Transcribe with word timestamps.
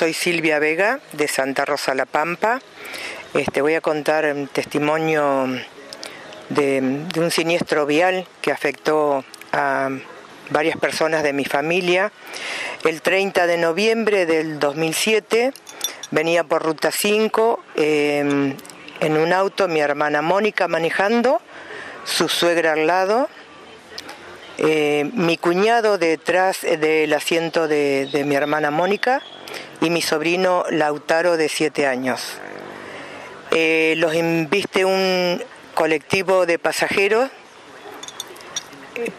soy 0.00 0.14
Silvia 0.14 0.58
Vega 0.58 0.98
de 1.12 1.28
Santa 1.28 1.66
Rosa 1.66 1.94
La 1.94 2.06
Pampa. 2.06 2.58
Este, 3.34 3.60
voy 3.60 3.74
a 3.74 3.82
contar 3.82 4.24
un 4.34 4.46
testimonio 4.46 5.46
de, 6.48 7.04
un 7.18 7.30
siniestro 7.30 7.84
vial 7.84 8.26
que 8.40 8.50
afectó 8.50 9.22
a 9.52 9.90
varias 10.48 10.78
personas 10.78 11.22
de 11.22 11.34
mi 11.34 11.44
familia. 11.44 12.12
El 12.82 13.02
30 13.02 13.46
de 13.46 13.58
noviembre 13.58 14.24
del 14.24 14.58
2007 14.58 15.52
venía 16.12 16.44
por 16.44 16.62
Ruta 16.62 16.90
5 16.90 17.62
em, 17.76 18.56
en 19.00 19.16
un 19.18 19.34
auto 19.34 19.68
mi 19.68 19.80
hermana 19.80 20.22
Mónica 20.22 20.66
manejando, 20.66 21.42
su 22.04 22.30
suegra 22.30 22.72
al 22.72 22.86
lado, 22.86 23.28
eh, 24.56 25.10
mi 25.12 25.36
cuñado 25.36 25.98
detrás 25.98 26.62
del 26.62 27.12
asiento 27.12 27.68
de, 27.68 28.08
de 28.10 28.24
mi 28.24 28.34
hermana 28.34 28.70
Mónica 28.70 29.22
y 29.80 29.90
mi 29.90 30.02
sobrino 30.02 30.64
Lautaro 30.70 31.36
de 31.36 31.48
7 31.48 31.86
años. 31.86 32.38
Eh, 33.50 33.94
los 33.96 34.14
inviste 34.14 34.84
un 34.84 35.42
colectivo 35.74 36.46
de 36.46 36.58
pasajeros 36.58 37.30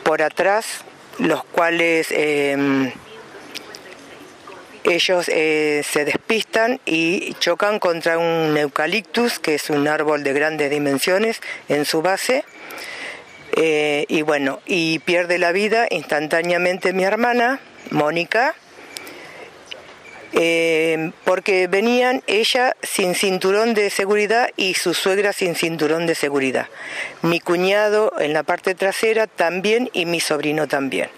por 0.03 0.21
atrás, 0.21 0.83
los 1.17 1.43
cuales 1.43 2.07
eh, 2.11 2.91
ellos 4.83 5.29
eh, 5.29 5.83
se 5.87 6.05
despistan 6.05 6.79
y 6.85 7.33
chocan 7.35 7.79
contra 7.79 8.17
un 8.17 8.57
eucaliptus, 8.57 9.39
que 9.39 9.55
es 9.55 9.69
un 9.69 9.87
árbol 9.87 10.23
de 10.23 10.33
grandes 10.33 10.69
dimensiones, 10.71 11.41
en 11.69 11.85
su 11.85 12.01
base. 12.01 12.43
Eh, 13.57 14.05
y 14.07 14.21
bueno, 14.21 14.59
y 14.65 14.99
pierde 14.99 15.37
la 15.37 15.51
vida 15.51 15.87
instantáneamente 15.89 16.93
mi 16.93 17.03
hermana, 17.03 17.59
Mónica, 17.89 18.55
eh, 20.33 21.11
porque 21.25 21.67
venían 21.67 22.23
ella 22.27 22.75
sin 22.81 23.15
cinturón 23.15 23.73
de 23.73 23.89
seguridad 23.89 24.49
y 24.55 24.75
su 24.75 24.93
suegra 24.93 25.33
sin 25.33 25.55
cinturón 25.55 26.05
de 26.05 26.15
seguridad. 26.15 26.67
Mi 27.21 27.39
cuñado 27.39 28.13
en 28.19 28.33
la 28.33 28.43
parte 28.43 28.75
trasera 28.75 29.27
también 29.27 29.89
y 29.93 30.05
mi 30.05 30.19
sobrino 30.19 30.67
también. 30.67 31.09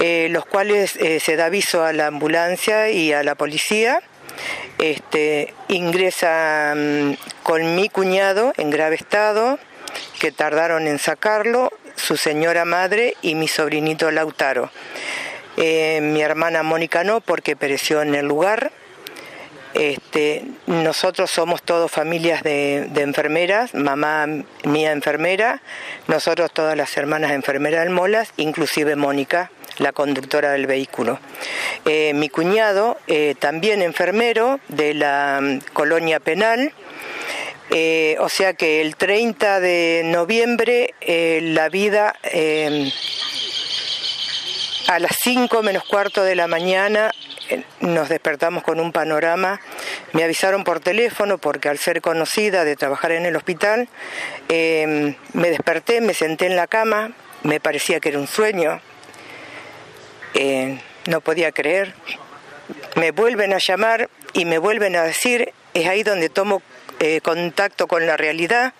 Eh, 0.00 0.28
los 0.30 0.44
cuales 0.44 0.96
eh, 0.96 1.20
se 1.20 1.36
da 1.36 1.46
aviso 1.46 1.84
a 1.84 1.92
la 1.92 2.08
ambulancia 2.08 2.90
y 2.90 3.12
a 3.12 3.22
la 3.22 3.34
policía. 3.34 4.00
Este, 4.78 5.54
ingresa 5.68 6.74
mm, 6.76 7.12
con 7.42 7.76
mi 7.76 7.88
cuñado 7.88 8.52
en 8.56 8.70
grave 8.70 8.96
estado, 8.96 9.58
que 10.20 10.32
tardaron 10.32 10.88
en 10.88 10.98
sacarlo, 10.98 11.72
su 11.96 12.16
señora 12.16 12.64
madre 12.64 13.14
y 13.22 13.34
mi 13.34 13.48
sobrinito 13.48 14.10
Lautaro. 14.10 14.70
Eh, 15.56 16.00
mi 16.02 16.20
hermana 16.20 16.62
Mónica 16.62 17.04
no, 17.04 17.20
porque 17.20 17.56
pereció 17.56 18.02
en 18.02 18.14
el 18.14 18.26
lugar. 18.26 18.72
Este, 19.74 20.44
nosotros 20.66 21.30
somos 21.30 21.62
todos 21.62 21.90
familias 21.90 22.44
de, 22.44 22.88
enfermeras, 22.96 23.74
mamá 23.74 24.26
mía 24.62 24.92
enfermera, 24.92 25.62
nosotros 26.06 26.52
todas 26.52 26.76
las 26.76 26.96
hermanas 26.96 27.32
enfermeras 27.32 27.82
del 27.82 27.92
Molas, 27.92 28.32
inclusive 28.36 28.94
Mónica, 28.94 29.50
la 29.78 29.90
conductora 29.90 30.52
del 30.52 30.68
vehículo. 30.68 31.18
Eh, 31.86 32.12
mi 32.14 32.28
cuñado, 32.28 32.98
eh, 33.08 33.34
también 33.36 33.82
enfermero 33.82 34.60
de 34.68 34.94
la 34.94 35.40
um, 35.40 35.60
colonia 35.72 36.20
penal, 36.20 36.72
o 38.20 38.28
sea 38.28 38.54
que 38.54 38.80
el 38.80 38.94
30 38.94 39.58
de 39.58 40.02
noviembre 40.04 40.94
la 41.00 41.68
vida 41.68 42.14
a 44.94 45.00
las 45.00 45.16
5 45.22 45.62
menos 45.64 45.82
cuarto 45.84 46.22
de 46.22 46.36
la 46.36 46.46
mañana 46.46 47.10
nos 47.80 48.08
despertamos 48.08 48.62
con 48.62 48.78
un 48.78 48.92
panorama. 48.92 49.60
Me 50.12 50.22
avisaron 50.22 50.62
por 50.62 50.78
teléfono 50.78 51.38
porque 51.38 51.68
al 51.68 51.78
ser 51.78 52.00
conocida 52.00 52.64
de 52.64 52.76
trabajar 52.76 53.10
en 53.10 53.26
el 53.26 53.34
hospital, 53.34 53.88
eh, 54.48 55.16
me 55.32 55.50
desperté, 55.50 56.00
me 56.00 56.14
senté 56.14 56.46
en 56.46 56.54
la 56.54 56.68
cama, 56.68 57.10
me 57.42 57.58
parecía 57.58 57.98
que 57.98 58.10
era 58.10 58.20
un 58.20 58.28
sueño, 58.28 58.80
eh, 60.34 60.78
no 61.06 61.20
podía 61.20 61.50
creer. 61.50 61.92
Me 62.94 63.10
vuelven 63.10 63.52
a 63.52 63.58
llamar 63.58 64.08
y 64.32 64.44
me 64.44 64.58
vuelven 64.58 64.94
a 64.94 65.02
decir, 65.02 65.52
es 65.74 65.88
ahí 65.88 66.04
donde 66.04 66.28
tomo 66.28 66.62
eh, 67.00 67.20
contacto 67.20 67.88
con 67.88 68.06
la 68.06 68.16
realidad 68.16 68.74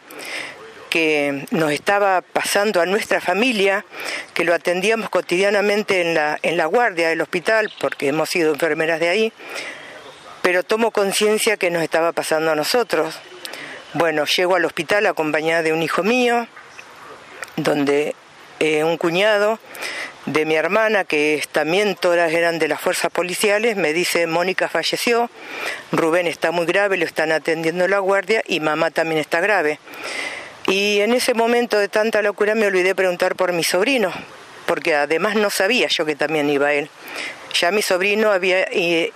que 0.94 1.44
nos 1.50 1.72
estaba 1.72 2.21
pasando 2.21 2.81
a 2.81 2.87
nuestra 2.87 3.21
familia, 3.21 3.84
que 4.32 4.44
lo 4.44 4.55
atendíamos 4.55 5.10
cotidianamente 5.10 6.00
en 6.00 6.56
la, 6.56 6.66
guardia 6.66 7.09
del 7.09 7.21
hospital, 7.21 7.72
porque 7.81 8.06
hemos 8.06 8.31
sido 8.31 8.53
enfermeras 8.53 9.00
de 9.00 9.09
ahí, 9.09 9.33
pero 10.41 10.62
tomo 10.62 10.93
conciencia 10.93 11.56
que 11.56 11.72
nos 11.72 11.83
estaba 11.83 12.12
pasando 12.12 12.53
a 12.53 12.54
nosotros. 12.54 13.19
Bueno, 13.94 14.25
llego 14.25 14.54
al 14.54 14.65
hospital 14.65 15.06
acompañada 15.06 15.65
de 15.65 15.72
un 15.72 15.83
hijo 15.83 16.04
mío, 16.04 16.47
donde 17.56 18.15
eh, 18.60 18.84
un 18.84 18.97
cuñado 18.97 19.59
de 20.27 20.47
mi 20.47 20.54
hermana, 20.54 21.03
que 21.03 21.43
también 21.50 21.97
todas 21.97 22.33
eran 22.33 22.60
de 22.60 22.69
las 22.69 22.81
fuerzas 22.81 23.10
policiales, 23.10 23.77
me 23.77 23.93
dice, 23.93 24.28
Mónica 24.28 24.69
falleció, 24.69 25.28
Rubén 25.91 26.28
está 26.28 26.53
muy 26.53 26.66
grave, 26.66 26.99
lo 26.99 27.04
están 27.04 27.33
atendiendo 27.33 27.88
la 27.88 27.99
guardia 27.99 28.44
y 28.47 28.60
mamá 28.60 28.93
también 28.93 29.21
está 29.21 29.41
grave. 29.41 29.81
Y 30.66 31.00
en 31.00 31.12
ese 31.12 31.34
momento 31.34 31.78
de 31.78 31.88
tanta 31.88 32.22
locura 32.22 32.54
me 32.54 32.66
olvidé 32.66 32.94
preguntar 32.94 33.36
por 33.36 33.52
mi 33.52 33.62
sobrino, 33.62 34.12
porque 34.66 34.94
además 34.94 35.34
no 35.34 35.50
sabía 35.50 35.88
yo 35.88 36.06
que 36.06 36.16
también 36.16 36.48
iba 36.48 36.72
él. 36.72 36.88
Ya 37.60 37.70
mi 37.70 37.82
sobrino 37.82 38.32
había 38.32 38.62
eh, 38.70 39.12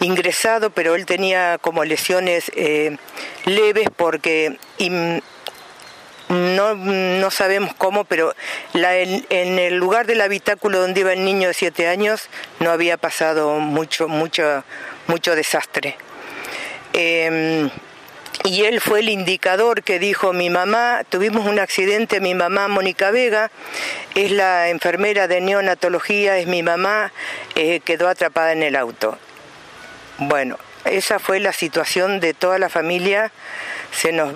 ingresado, 0.00 0.70
pero 0.70 0.96
él 0.96 1.06
tenía 1.06 1.58
como 1.58 1.84
lesiones 1.84 2.50
eh, 2.56 2.96
leves 3.44 3.88
porque 3.96 4.58
no, 6.28 6.74
no, 6.74 7.30
sabemos 7.30 7.74
cómo, 7.74 8.04
pero 8.04 8.34
la, 8.72 8.96
en, 8.98 9.24
el 9.30 9.76
lugar 9.76 10.06
del 10.06 10.20
habitáculo 10.20 10.80
donde 10.80 11.00
iba 11.00 11.12
el 11.12 11.24
niño 11.24 11.48
de 11.48 11.54
siete 11.54 11.86
años 11.86 12.28
no 12.58 12.70
había 12.70 12.96
pasado 12.96 13.58
mucho, 13.60 14.08
mucho, 14.08 14.64
mucho 15.06 15.36
desastre. 15.36 15.96
Eh, 16.92 17.70
y 18.44 18.64
él 18.64 18.80
fue 18.80 19.00
el 19.00 19.08
indicador 19.08 19.82
que 19.82 19.98
dijo 19.98 20.32
mi 20.32 20.48
mamá, 20.50 21.02
tuvimos 21.08 21.46
un 21.46 21.58
accidente, 21.58 22.20
mi 22.20 22.34
mamá 22.34 22.68
Mónica 22.68 23.10
Vega, 23.10 23.50
es 24.14 24.30
la 24.30 24.70
enfermera 24.70 25.28
de 25.28 25.40
neonatología, 25.40 26.38
es 26.38 26.46
mi 26.46 26.62
mamá, 26.62 27.12
eh, 27.54 27.80
quedó 27.80 28.08
atrapada 28.08 28.52
en 28.52 28.62
el 28.62 28.76
auto. 28.76 29.18
Bueno, 30.18 30.58
esa 30.84 31.18
fue 31.18 31.40
la 31.40 31.52
situación 31.52 32.20
de 32.20 32.32
toda 32.32 32.58
la 32.58 32.68
familia, 32.68 33.30
se 33.92 34.12
nos 34.12 34.34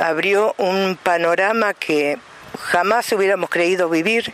abrió 0.00 0.54
un 0.56 0.96
panorama 0.96 1.74
que 1.74 2.18
jamás 2.60 3.10
hubiéramos 3.12 3.50
creído 3.50 3.88
vivir. 3.88 4.32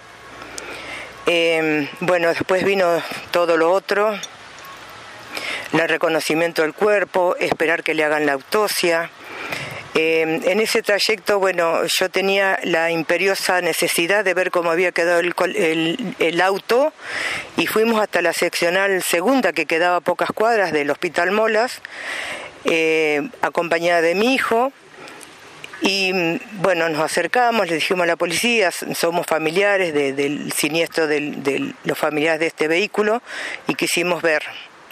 Eh, 1.26 1.88
bueno, 2.00 2.28
después 2.28 2.64
vino 2.64 3.02
todo 3.30 3.56
lo 3.56 3.72
otro, 3.72 4.16
el 5.72 5.88
reconocimiento 5.88 6.62
del 6.62 6.74
cuerpo, 6.74 7.36
esperar 7.38 7.82
que 7.82 7.94
le 7.94 8.04
hagan 8.04 8.26
la 8.26 8.32
autopsia. 8.32 9.10
Eh, 9.98 10.42
en 10.44 10.60
ese 10.60 10.82
trayecto, 10.82 11.38
bueno, 11.38 11.80
yo 11.86 12.10
tenía 12.10 12.58
la 12.64 12.90
imperiosa 12.90 13.62
necesidad 13.62 14.26
de 14.26 14.34
ver 14.34 14.50
cómo 14.50 14.70
había 14.70 14.92
quedado 14.92 15.20
el, 15.20 16.14
el, 16.18 16.40
auto 16.42 16.92
y 17.56 17.66
fuimos 17.66 18.02
hasta 18.02 18.20
la 18.20 18.34
seccional 18.34 19.02
segunda 19.02 19.54
que 19.54 19.64
quedaba 19.64 19.96
a 19.96 20.00
pocas 20.02 20.32
cuadras 20.32 20.72
del 20.72 20.90
Hospital 20.90 21.30
Molas, 21.30 21.80
eh, 22.66 23.26
acompañada 23.40 24.02
de 24.02 24.14
mi 24.14 24.34
hijo. 24.34 24.70
Y 25.80 26.12
bueno, 26.60 26.90
nos 26.90 27.00
acercamos, 27.00 27.66
le 27.66 27.76
dijimos 27.76 28.04
a 28.04 28.06
la 28.06 28.16
policía, 28.16 28.70
somos 28.70 29.26
familiares 29.26 29.94
de, 29.94 30.12
del 30.12 30.52
siniestro 30.52 31.06
de, 31.06 31.32
de 31.36 31.72
los 31.84 31.98
familiares 31.98 32.40
de 32.40 32.46
este 32.48 32.68
vehículo 32.68 33.22
y 33.66 33.74
quisimos 33.74 34.20
ver 34.20 34.42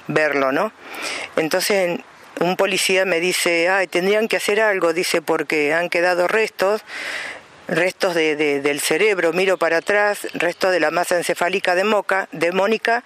verlo, 0.09 0.53
¿no? 0.53 0.73
Entonces 1.37 2.01
un 2.41 2.57
policía 2.57 3.05
me 3.05 3.21
dice, 3.21 3.69
ay, 3.69 3.87
tendrían 3.87 4.29
que 4.29 4.37
hacer 4.37 4.61
algo, 4.61 4.93
dice, 4.93 5.23
porque 5.23 5.73
han 5.73 5.89
quedado 5.89 6.27
restos, 6.27 6.83
restos 7.69 8.15
de, 8.15 8.37
de, 8.37 8.61
del 8.61 8.81
cerebro, 8.81 9.33
miro 9.33 9.57
para 9.57 9.79
atrás, 9.79 10.27
restos 10.35 10.73
de 10.73 10.81
la 10.81 10.91
masa 10.91 11.17
encefálica 11.17 11.75
de, 11.75 11.85
Moca, 11.85 12.29
de 12.33 12.53
Mónica, 12.53 13.05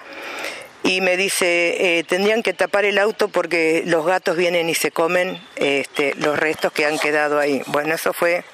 y 0.82 1.00
me 1.00 1.16
dice, 1.16 1.98
eh, 1.98 2.04
tendrían 2.04 2.42
que 2.42 2.54
tapar 2.54 2.84
el 2.84 2.98
auto 2.98 3.28
porque 3.28 3.82
los 3.84 4.06
gatos 4.06 4.36
vienen 4.36 4.68
y 4.70 4.74
se 4.74 4.90
comen 4.90 5.38
este, 5.56 6.14
los 6.16 6.38
restos 6.38 6.72
que 6.72 6.86
han 6.86 6.98
quedado 6.98 7.38
ahí. 7.38 7.62
Bueno, 7.66 7.94
eso 7.94 8.12
fue 8.12 8.44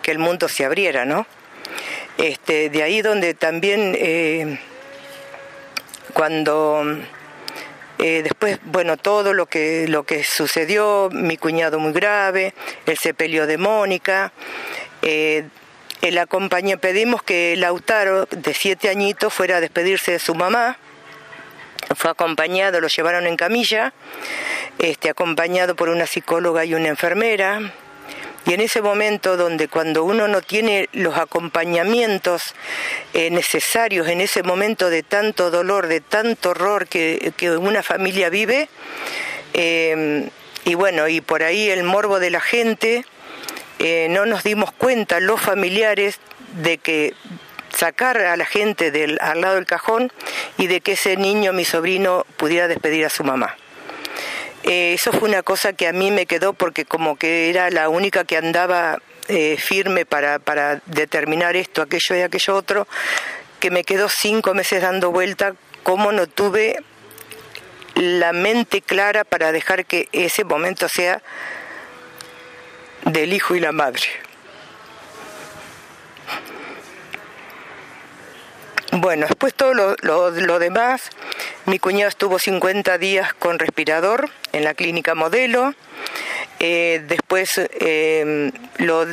que 0.00 0.10
el 0.10 0.18
mundo 0.18 0.48
se 0.48 0.64
abriera, 0.64 1.04
¿no? 1.04 1.26
Este, 2.16 2.70
de 2.70 2.82
ahí 2.82 3.02
donde 3.02 3.34
también 3.34 3.96
eh, 3.98 4.58
cuando 6.14 6.84
eh, 8.06 8.22
después, 8.22 8.58
bueno, 8.64 8.98
todo 8.98 9.32
lo 9.32 9.46
que, 9.46 9.88
lo 9.88 10.04
que 10.04 10.24
sucedió, 10.24 11.08
mi 11.10 11.38
cuñado 11.38 11.78
muy 11.78 11.94
grave, 11.94 12.52
el 12.84 12.98
sepelio 12.98 13.46
de 13.46 13.56
Mónica. 13.56 14.30
Eh, 15.00 15.48
el 16.02 16.18
acompañé, 16.18 16.76
pedimos 16.76 17.22
que 17.22 17.56
Lautaro, 17.56 18.26
de 18.26 18.52
siete 18.52 18.90
añitos, 18.90 19.32
fuera 19.32 19.56
a 19.56 19.60
despedirse 19.60 20.12
de 20.12 20.18
su 20.18 20.34
mamá. 20.34 20.76
fue 21.96 22.10
acompañado, 22.10 22.78
lo 22.78 22.88
llevaron 22.88 23.26
en 23.26 23.36
camilla, 23.36 23.94
este, 24.78 25.08
acompañado 25.08 25.74
por 25.74 25.88
una 25.88 26.04
psicóloga 26.04 26.66
y 26.66 26.74
una 26.74 26.88
enfermera. 26.88 27.72
Y 28.46 28.52
en 28.52 28.60
ese 28.60 28.82
momento 28.82 29.36
donde 29.36 29.68
cuando 29.68 30.04
uno 30.04 30.28
no 30.28 30.42
tiene 30.42 30.88
los 30.92 31.16
acompañamientos 31.16 32.54
eh, 33.14 33.30
necesarios, 33.30 34.08
en 34.08 34.20
ese 34.20 34.42
momento 34.42 34.90
de 34.90 35.02
tanto 35.02 35.50
dolor, 35.50 35.86
de 35.86 36.00
tanto 36.00 36.50
horror 36.50 36.86
que, 36.86 37.32
una 37.58 37.82
familia 37.82 38.28
vive, 38.28 38.68
eh, 39.54 40.28
y 40.64 40.74
bueno, 40.74 41.08
y 41.08 41.20
por 41.20 41.42
ahí 41.42 41.70
el 41.70 41.84
morbo 41.84 42.20
de 42.20 42.30
la 42.30 42.40
gente, 42.40 43.04
eh, 43.78 44.08
no 44.10 44.26
nos 44.26 44.42
dimos 44.42 44.72
cuenta 44.72 45.20
los 45.20 45.40
familiares 45.40 46.20
de 46.62 46.78
que 46.78 47.14
sacar 47.74 48.18
a 48.18 48.36
la 48.36 48.46
gente 48.46 48.90
del, 48.90 49.18
al 49.20 49.40
lado 49.40 49.56
del 49.56 49.66
cajón 49.66 50.12
y 50.58 50.66
de 50.66 50.80
que 50.80 50.92
ese 50.92 51.16
niño, 51.16 51.52
mi 51.52 51.64
sobrino, 51.64 52.24
pudiera 52.36 52.68
despedir 52.68 53.04
a 53.06 53.10
su 53.10 53.24
mamá. 53.24 53.56
Eh, 54.64 54.94
eso 54.94 55.12
fue 55.12 55.28
una 55.28 55.42
cosa 55.42 55.74
que 55.74 55.86
a 55.86 55.92
mí 55.92 56.10
me 56.10 56.24
quedó 56.24 56.54
porque 56.54 56.86
como 56.86 57.16
que 57.16 57.50
era 57.50 57.70
la 57.70 57.90
única 57.90 58.24
que 58.24 58.38
andaba 58.38 58.98
eh, 59.28 59.56
firme 59.58 60.06
para, 60.06 60.38
para 60.38 60.80
determinar 60.86 61.54
esto, 61.54 61.82
aquello 61.82 62.16
y 62.16 62.20
aquello 62.22 62.56
otro, 62.56 62.88
que 63.60 63.70
me 63.70 63.84
quedó 63.84 64.08
cinco 64.08 64.54
meses 64.54 64.80
dando 64.80 65.10
vuelta, 65.10 65.54
como 65.82 66.12
no 66.12 66.26
tuve 66.26 66.78
la 67.94 68.32
mente 68.32 68.80
clara 68.80 69.24
para 69.24 69.52
dejar 69.52 69.84
que 69.84 70.08
ese 70.12 70.44
momento 70.44 70.88
sea 70.88 71.22
del 73.04 73.34
hijo 73.34 73.54
y 73.54 73.60
la 73.60 73.72
madre. 73.72 74.02
Bueno, 78.96 79.26
después 79.26 79.54
todo 79.54 79.74
lo, 79.74 80.58
demás, 80.60 81.10
mi 81.66 81.80
cuñado 81.80 82.08
estuvo 82.08 82.38
50 82.38 82.96
días 82.98 83.34
con 83.34 83.58
respirador 83.58 84.30
en 84.52 84.62
la 84.62 84.74
clínica 84.74 85.16
modelo, 85.16 85.74
eh, 86.60 87.02
después 87.08 87.50
eh, 87.56 88.52
lo, 88.76 89.04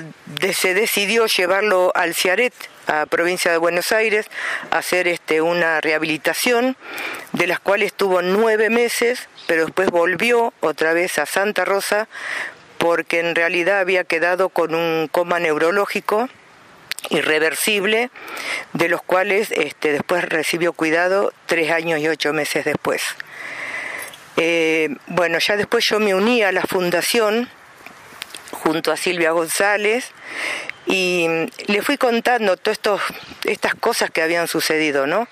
se 0.54 0.76
decidió 0.76 1.26
llevarlo 1.26 1.92
al 1.96 2.14
Ciaret, 2.14 2.54
a 2.86 3.08
provincia 3.08 3.52
de 3.52 3.58
Buenos 3.58 3.92
Aires, 3.92 4.28
a 4.70 4.78
hacer 4.78 5.08
este, 5.08 5.42
una 5.42 5.82
rehabilitación, 5.82 6.78
de 7.34 7.48
las 7.48 7.60
cuales 7.60 7.88
estuvo 7.88 8.22
nueve 8.22 8.70
meses, 8.70 9.30
pero 9.48 9.66
después 9.66 9.90
volvió 9.90 10.54
otra 10.60 10.94
vez 10.94 11.18
a 11.18 11.26
Santa 11.26 11.66
Rosa, 11.66 12.08
porque 12.78 13.20
en 13.20 13.34
realidad 13.34 13.80
había 13.80 14.04
quedado 14.04 14.50
con 14.50 14.76
un 14.76 15.08
coma 15.08 15.40
neurológico 15.40 16.30
irreversible, 17.10 18.10
de 18.74 18.90
los 18.90 19.02
cuales 19.02 19.52
este, 19.52 19.92
después 19.92 20.24
recibió 20.24 20.74
cuidado 20.74 21.34
tres 21.46 21.72
años 21.72 22.00
y 22.00 22.08
ocho 22.08 22.34
meses 22.34 22.66
después. 22.66 23.02
Eh, 24.38 24.90
bueno, 25.08 25.38
ya 25.40 25.58
después 25.58 25.86
yo 25.86 26.00
me 26.00 26.16
uní 26.16 26.42
a 26.44 26.52
la 26.52 26.62
fundación 26.62 27.50
junto 28.52 28.92
a 28.92 28.98
Silvia 28.98 29.32
González 29.32 30.12
y 30.86 31.28
le 31.68 31.82
fui 31.82 31.98
contando 31.98 32.58
todas 32.58 33.02
estas 33.44 33.76
cosas 33.76 34.10
que 34.10 34.22
habían 34.22 34.48
sucedido, 34.48 35.08
¿no? 35.08 35.28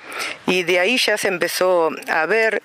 Y 0.46 0.64
de 0.64 0.80
ahí 0.80 0.98
ya 1.04 1.18
se 1.18 1.28
empezó 1.28 1.90
a 2.08 2.26
ver 2.26 2.62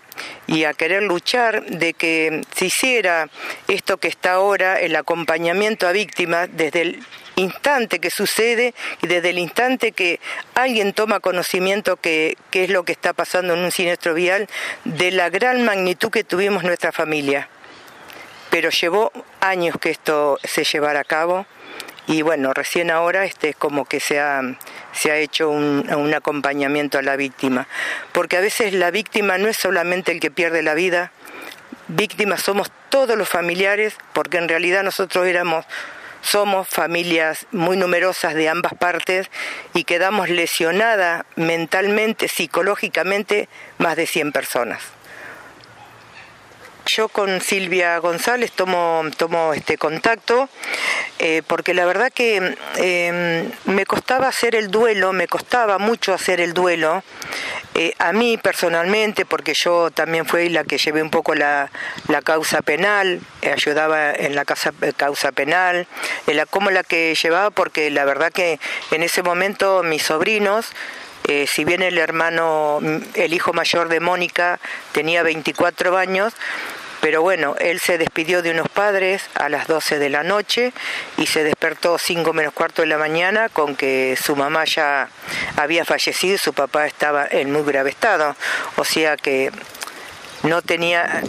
y 0.47 0.65
a 0.65 0.75
querer 0.75 1.03
luchar 1.03 1.65
de 1.65 1.95
que 1.95 2.43
se 2.55 2.67
hiciera 2.67 3.29
esto 3.69 3.97
que 3.97 4.09
está 4.09 4.33
ahora, 4.33 4.81
el 4.81 4.97
acompañamiento 4.97 5.89
a 5.89 5.93
víctimas, 5.93 6.49
desde 6.53 6.83
el 6.83 7.05
instante 7.37 7.99
que 7.99 8.11
sucede 8.11 8.75
y 9.03 9.07
desde 9.07 9.31
el 9.31 9.39
instante 9.39 9.93
que 9.93 10.21
alguien 10.55 10.93
toma 10.93 11.21
conocimiento 11.21 11.97
que, 11.97 12.37
es 12.53 12.71
lo 12.71 12.85
que 12.85 12.93
está 12.93 13.13
pasando 13.13 13.55
en 13.55 13.61
un 13.61 13.73
siniestro 13.73 14.15
vial, 14.15 14.49
de 14.85 15.11
la 15.11 15.31
gran 15.31 15.65
magnitud 15.65 16.11
que 16.11 16.25
tuvimos 16.25 16.63
nuestra 16.63 16.93
familia. 16.93 17.49
Pero 18.51 18.71
llevó 18.71 19.13
años 19.41 19.77
que 19.81 19.91
esto 19.91 20.39
se 20.45 20.65
llevara 20.65 21.01
a 21.01 21.05
cabo 21.05 21.47
y 22.07 22.23
bueno, 22.23 22.53
recién 22.53 22.91
ahora 22.91 23.25
este 23.25 23.51
es 23.51 23.57
como 23.57 23.87
que 23.87 23.99
se 23.99 24.21
ha, 24.21 24.43
se 24.93 25.11
ha 25.11 25.17
hecho 25.17 25.49
un, 25.49 25.91
un, 25.93 26.13
acompañamiento 26.13 26.99
a 26.99 27.03
la 27.03 27.17
víctima, 27.17 27.67
porque 28.13 28.37
a 28.37 28.41
veces 28.41 28.75
la 28.75 28.91
víctima 28.91 29.39
no 29.39 29.49
es 29.49 29.57
solamente 29.57 30.13
el 30.13 30.21
que 30.21 30.31
pierde 30.31 30.63
la 30.63 30.75
vida, 30.75 31.13
víctimas 31.89 32.43
somos 32.43 32.71
todos 32.91 33.17
los 33.17 33.29
familiares, 33.29 33.97
porque 34.13 34.37
en 34.37 34.51
realidad 34.51 34.83
nosotros 34.83 35.27
éramos 35.27 35.65
somos 36.25 36.69
familias 36.69 37.47
muy 37.53 37.77
numerosas 37.77 38.35
de 38.35 38.49
ambas 38.49 38.75
partes 38.75 39.31
y 39.75 39.85
quedamos 39.85 40.29
lesionadas 40.31 41.25
mentalmente, 41.37 42.29
psicológicamente, 42.29 43.49
más 43.79 43.97
de 43.97 44.07
100 44.07 44.33
personas. 44.33 44.94
Yo 46.87 47.09
con 47.09 47.41
Silvia 47.41 47.99
González 47.99 48.53
tomo, 48.53 49.03
tomo 49.17 49.55
este 49.55 49.79
contacto 49.79 50.49
eh, 51.19 51.43
porque 51.47 51.73
la 51.73 51.87
verdad 51.87 52.13
que 52.13 52.57
em, 52.77 53.51
me 53.65 53.87
costaba 53.87 54.29
hacer 54.29 54.55
el 54.55 54.71
duelo, 54.71 55.13
me 55.13 55.27
costaba 55.27 55.79
mucho 55.79 56.13
hacer 56.13 56.41
el 56.41 56.53
duelo 56.53 57.03
eh, 57.77 57.93
a 57.99 58.13
mí 58.13 58.37
personalmente, 58.37 59.25
porque 59.25 59.53
yo 59.55 59.91
también 59.91 60.27
fui 60.27 60.49
la 60.49 60.63
que 60.63 60.79
llevé 60.79 61.03
un 61.03 61.11
poco 61.11 61.35
la, 61.35 61.71
causa 62.23 62.63
penal, 62.63 63.21
eh, 63.43 63.51
ayudaba 63.51 64.13
en 64.13 64.37
la 64.37 64.45
causa, 64.45 64.73
eh, 64.83 64.93
causa 64.97 65.33
penal, 65.33 65.89
la, 66.27 66.47
como 66.47 66.71
la 66.71 66.85
que 66.85 67.17
llevaba, 67.21 67.51
porque 67.51 67.91
la 67.91 68.05
verdad 68.05 68.31
que 68.33 68.61
en 68.93 69.03
ese 69.03 69.25
momento 69.25 69.83
mis 69.83 70.05
sobrinos, 70.05 70.67
si 71.47 71.65
bien 71.65 71.83
el 71.83 71.99
hermano, 71.99 72.81
el 73.15 73.33
hijo 73.33 73.53
mayor 73.53 73.89
de 73.89 74.01
Mónica 74.01 74.61
tenía 74.93 75.23
24 75.23 75.97
años, 75.97 76.35
pero 77.05 77.21
bueno, 77.21 77.55
él 77.59 77.81
se 77.81 77.99
despidió 77.99 78.41
de 78.41 78.51
unos 78.51 78.67
padres 78.71 79.29
a 79.35 79.51
las 79.51 79.67
12 79.67 79.99
de 79.99 80.09
la 80.09 80.23
noche 80.23 80.73
y 81.19 81.27
se 81.27 81.45
despertó 81.45 81.99
5 81.99 82.33
menos 82.33 82.55
cuarto 82.55 82.81
de 82.81 82.89
la 82.89 82.97
mañana 82.97 83.51
con 83.51 83.77
que 83.77 84.17
su 84.17 84.35
mamá 84.37 84.65
ya 84.65 85.11
había 85.57 85.85
fallecido 85.85 86.37
y 86.37 86.39
su 86.39 86.55
papá 86.55 86.87
estaba 86.87 87.27
en 87.31 87.53
muy 87.53 87.63
grave 87.63 87.91
estado. 87.91 88.35
O 88.77 88.85
sea 88.87 89.19
que 89.19 89.51
no 90.45 90.63
tenía 90.63 91.23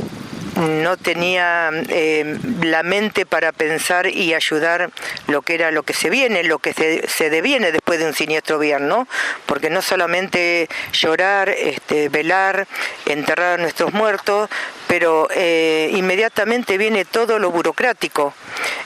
no 0.56 0.98
tenía 0.98 1.70
eh, 1.90 2.38
la 2.62 2.84
mente 2.84 3.26
para 3.26 3.52
pensar 3.52 4.08
y 4.08 4.34
ayudar 4.34 4.90
lo 5.28 5.42
que 5.42 5.56
era 5.56 5.72
lo 5.72 5.84
que 5.84 5.94
se 5.94 6.10
viene, 6.10 6.44
lo 6.44 6.60
que 6.60 6.74
se, 6.74 7.08
se 7.08 7.30
deviene 7.30 7.72
después 7.72 8.00
de 8.00 8.08
un 8.08 8.14
siniestro 8.14 8.60
¿no? 8.80 9.08
Porque 9.46 9.70
no 9.70 9.82
solamente 9.82 10.68
llorar, 10.94 11.50
este, 11.50 12.10
velar, 12.10 12.68
enterrar 13.06 13.60
a 13.60 13.62
nuestros 13.62 13.94
muertos, 13.94 14.50
pero 14.88 15.28
eh, 15.36 15.90
inmediatamente 15.94 16.78
viene 16.78 17.06
todo 17.06 17.40
lo 17.40 17.52
burocrático, 17.52 18.34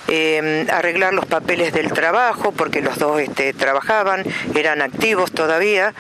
eh, 0.08 0.66
arreglar 0.72 1.14
los 1.14 1.26
papeles 1.26 1.74
del 1.74 1.92
trabajo, 1.94 2.52
porque 2.52 2.82
los 2.82 2.98
dos 2.98 3.22
este, 3.22 3.54
trabajaban, 3.54 4.24
eran 4.56 4.82
activos 4.82 5.32
todavía 5.32 5.94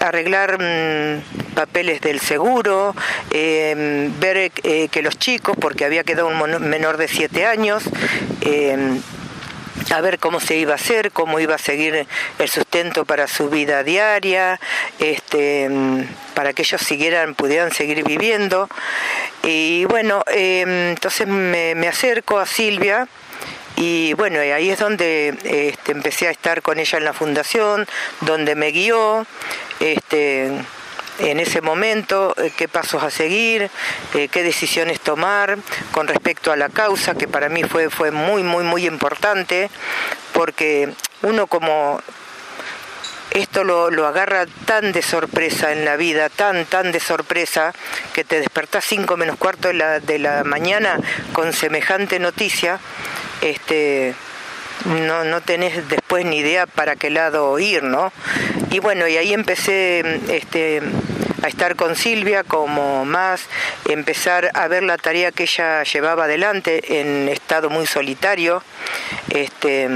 arreglar 0.00 0.58
mm, 0.60 1.54
papeles 1.54 2.00
del 2.00 2.20
seguro, 2.20 2.94
em, 3.30 4.18
ver 4.18 4.52
eh, 4.62 4.88
que 4.90 5.02
los 5.02 5.18
chicos, 5.18 5.56
porque 5.60 5.84
había 5.84 6.04
quedado 6.04 6.28
un 6.28 6.68
menor 6.68 6.96
de 6.96 7.08
siete 7.08 7.46
años, 7.46 7.84
em, 8.40 9.00
a 9.90 10.00
ver 10.00 10.18
cómo 10.18 10.40
se 10.40 10.56
iba 10.56 10.72
a 10.72 10.76
hacer, 10.76 11.12
cómo 11.12 11.40
iba 11.40 11.54
a 11.54 11.58
seguir 11.58 12.06
el 12.38 12.48
sustento 12.48 13.04
para 13.04 13.28
su 13.28 13.50
vida 13.50 13.82
diaria, 13.82 14.58
este, 14.98 15.64
em, 15.64 16.06
para 16.34 16.52
que 16.52 16.62
ellos 16.62 16.80
siguieran, 16.80 17.34
pudieran 17.34 17.70
seguir 17.72 18.02
viviendo. 18.04 18.68
Y 19.42 19.84
bueno, 19.86 20.24
entonces 20.26 21.26
me, 21.26 21.74
me 21.74 21.88
acerco 21.88 22.38
a 22.38 22.46
Silvia, 22.46 23.08
y 23.76 24.12
bueno, 24.14 24.38
ahí 24.38 24.70
es 24.70 24.78
donde 24.78 25.34
este, 25.44 25.92
empecé 25.92 26.28
a 26.28 26.30
estar 26.30 26.62
con 26.62 26.78
ella 26.78 26.98
en 26.98 27.04
la 27.04 27.12
fundación, 27.12 27.86
donde 28.20 28.54
me 28.54 28.70
guió, 28.70 29.26
este, 29.80 30.50
en 31.18 31.40
ese 31.40 31.60
momento, 31.60 32.34
eh, 32.38 32.52
qué 32.56 32.68
pasos 32.68 33.02
a 33.02 33.10
seguir, 33.10 33.70
eh, 34.14 34.28
qué 34.28 34.42
decisiones 34.42 35.00
tomar 35.00 35.58
con 35.92 36.08
respecto 36.08 36.50
a 36.52 36.56
la 36.56 36.68
causa, 36.68 37.14
que 37.14 37.28
para 37.28 37.48
mí 37.48 37.62
fue, 37.64 37.90
fue 37.90 38.10
muy, 38.10 38.42
muy, 38.42 38.64
muy 38.64 38.86
importante, 38.86 39.70
porque 40.32 40.92
uno 41.22 41.46
como 41.46 42.00
esto 43.30 43.64
lo, 43.64 43.90
lo, 43.90 44.06
agarra 44.06 44.46
tan 44.64 44.92
de 44.92 45.02
sorpresa 45.02 45.72
en 45.72 45.84
la 45.84 45.96
vida, 45.96 46.28
tan, 46.28 46.66
tan 46.66 46.92
de 46.92 47.00
sorpresa, 47.00 47.72
que 48.12 48.24
te 48.24 48.40
despertás 48.40 48.84
cinco 48.84 49.16
menos 49.16 49.36
cuarto 49.36 49.68
de 49.68 49.74
la, 49.74 50.00
de 50.00 50.18
la 50.18 50.44
mañana 50.44 50.98
con 51.32 51.52
semejante 51.52 52.18
noticia, 52.18 52.78
este, 53.40 54.14
no, 54.84 55.24
no 55.24 55.40
tenés 55.40 55.88
después 55.88 56.24
ni 56.24 56.38
idea 56.38 56.66
para 56.66 56.96
qué 56.96 57.10
lado 57.10 57.58
ir, 57.58 57.82
¿no? 57.82 58.12
Y 58.70 58.78
bueno, 58.80 59.06
y 59.06 59.16
ahí 59.16 59.32
empecé 59.32 60.20
este, 60.28 60.80
a 61.42 61.48
estar 61.48 61.76
con 61.76 61.94
Silvia 61.96 62.42
como 62.42 63.04
más, 63.04 63.42
empezar 63.88 64.50
a 64.54 64.66
ver 64.68 64.82
la 64.82 64.96
tarea 64.96 65.30
que 65.30 65.44
ella 65.44 65.82
llevaba 65.84 66.24
adelante 66.24 67.00
en 67.00 67.28
estado 67.28 67.70
muy 67.70 67.86
solitario, 67.86 68.62
este, 69.30 69.88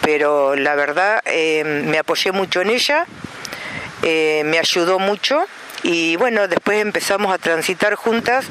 pero 0.00 0.56
la 0.56 0.74
verdad 0.74 1.20
eh, 1.26 1.64
me 1.64 1.98
apoyé 1.98 2.32
mucho 2.32 2.62
en 2.62 2.70
ella, 2.70 3.06
eh, 4.02 4.42
me 4.44 4.58
ayudó 4.58 4.98
mucho 4.98 5.46
y 5.82 6.16
bueno, 6.16 6.48
después 6.48 6.80
empezamos 6.80 7.32
a 7.32 7.38
transitar 7.38 7.94
juntas 7.94 8.46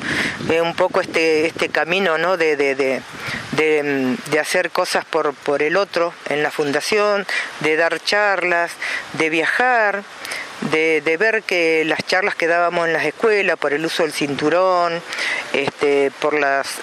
eh, 0.49 0.61
un 0.61 0.75
poco 0.75 1.01
este, 1.01 1.47
este 1.47 1.69
camino 1.69 2.17
¿no? 2.17 2.37
de, 2.37 2.55
de, 2.55 2.75
de, 2.75 3.01
de, 3.51 4.39
hacer 4.39 4.71
cosas 4.71 5.03
por, 5.05 5.33
por 5.33 5.61
el 5.61 5.77
otro 5.77 6.13
en 6.29 6.43
la 6.43 6.51
fundación, 6.51 7.25
de 7.59 7.75
dar 7.75 7.99
charlas, 7.99 8.71
de 9.13 9.29
viajar, 9.29 10.03
de, 10.71 11.01
de, 11.01 11.17
ver 11.17 11.43
que 11.43 11.83
las 11.85 11.99
charlas 12.05 12.35
que 12.35 12.47
dábamos 12.47 12.87
en 12.87 12.93
las 12.93 13.05
escuelas 13.05 13.57
por 13.57 13.73
el 13.73 13.85
uso 13.85 14.03
del 14.03 14.13
cinturón, 14.13 15.01
este, 15.53 16.11
por 16.19 16.33
las 16.33 16.79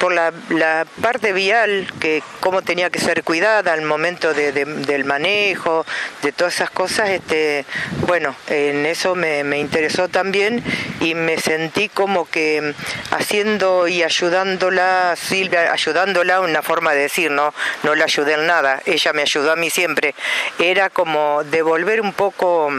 por 0.00 0.12
la, 0.12 0.32
la, 0.50 0.86
parte 1.02 1.32
vial, 1.32 1.86
que 2.00 2.22
cómo 2.40 2.62
tenía 2.62 2.90
que 2.90 2.98
ser 2.98 3.22
cuidada 3.24 3.72
al 3.72 3.82
momento 3.82 4.34
de, 4.34 4.52
de, 4.52 4.64
del 4.64 5.04
manejo, 5.04 5.84
de 6.22 6.32
todas 6.32 6.54
esas 6.54 6.70
cosas, 6.70 7.10
este, 7.10 7.64
bueno, 8.06 8.34
en 8.48 8.86
eso 8.86 9.14
me, 9.14 9.44
me, 9.44 9.58
interesó 9.58 10.08
también 10.08 10.62
y 11.00 11.14
me 11.14 11.38
sentí 11.38 11.88
como 11.88 12.28
que 12.28 12.74
haciendo 13.10 13.88
y 13.88 14.02
ayudándola, 14.02 15.14
Silvia, 15.16 15.72
ayudándola, 15.72 16.40
una 16.40 16.62
forma 16.62 16.92
de 16.92 17.02
decir, 17.02 17.30
no, 17.30 17.54
no 17.82 17.94
la 17.94 18.04
ayudé 18.04 18.34
en 18.34 18.46
nada, 18.46 18.82
ella 18.86 19.12
me 19.12 19.22
ayudó 19.22 19.52
a 19.52 19.56
mí 19.56 19.70
siempre, 19.70 20.14
era 20.58 20.90
como 20.90 21.42
devolver 21.44 22.00
un 22.00 22.12
poco 22.12 22.70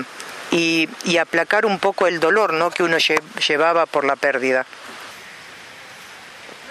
y, 0.51 0.89
y 1.03 1.17
aplacar 1.17 1.65
un 1.65 1.79
poco 1.79 2.07
el 2.07 2.19
dolor 2.19 2.53
¿no? 2.53 2.71
que 2.71 2.83
uno 2.83 2.97
llevaba 3.47 3.85
por 3.85 4.05
la 4.05 4.15
pérdida. 4.15 4.65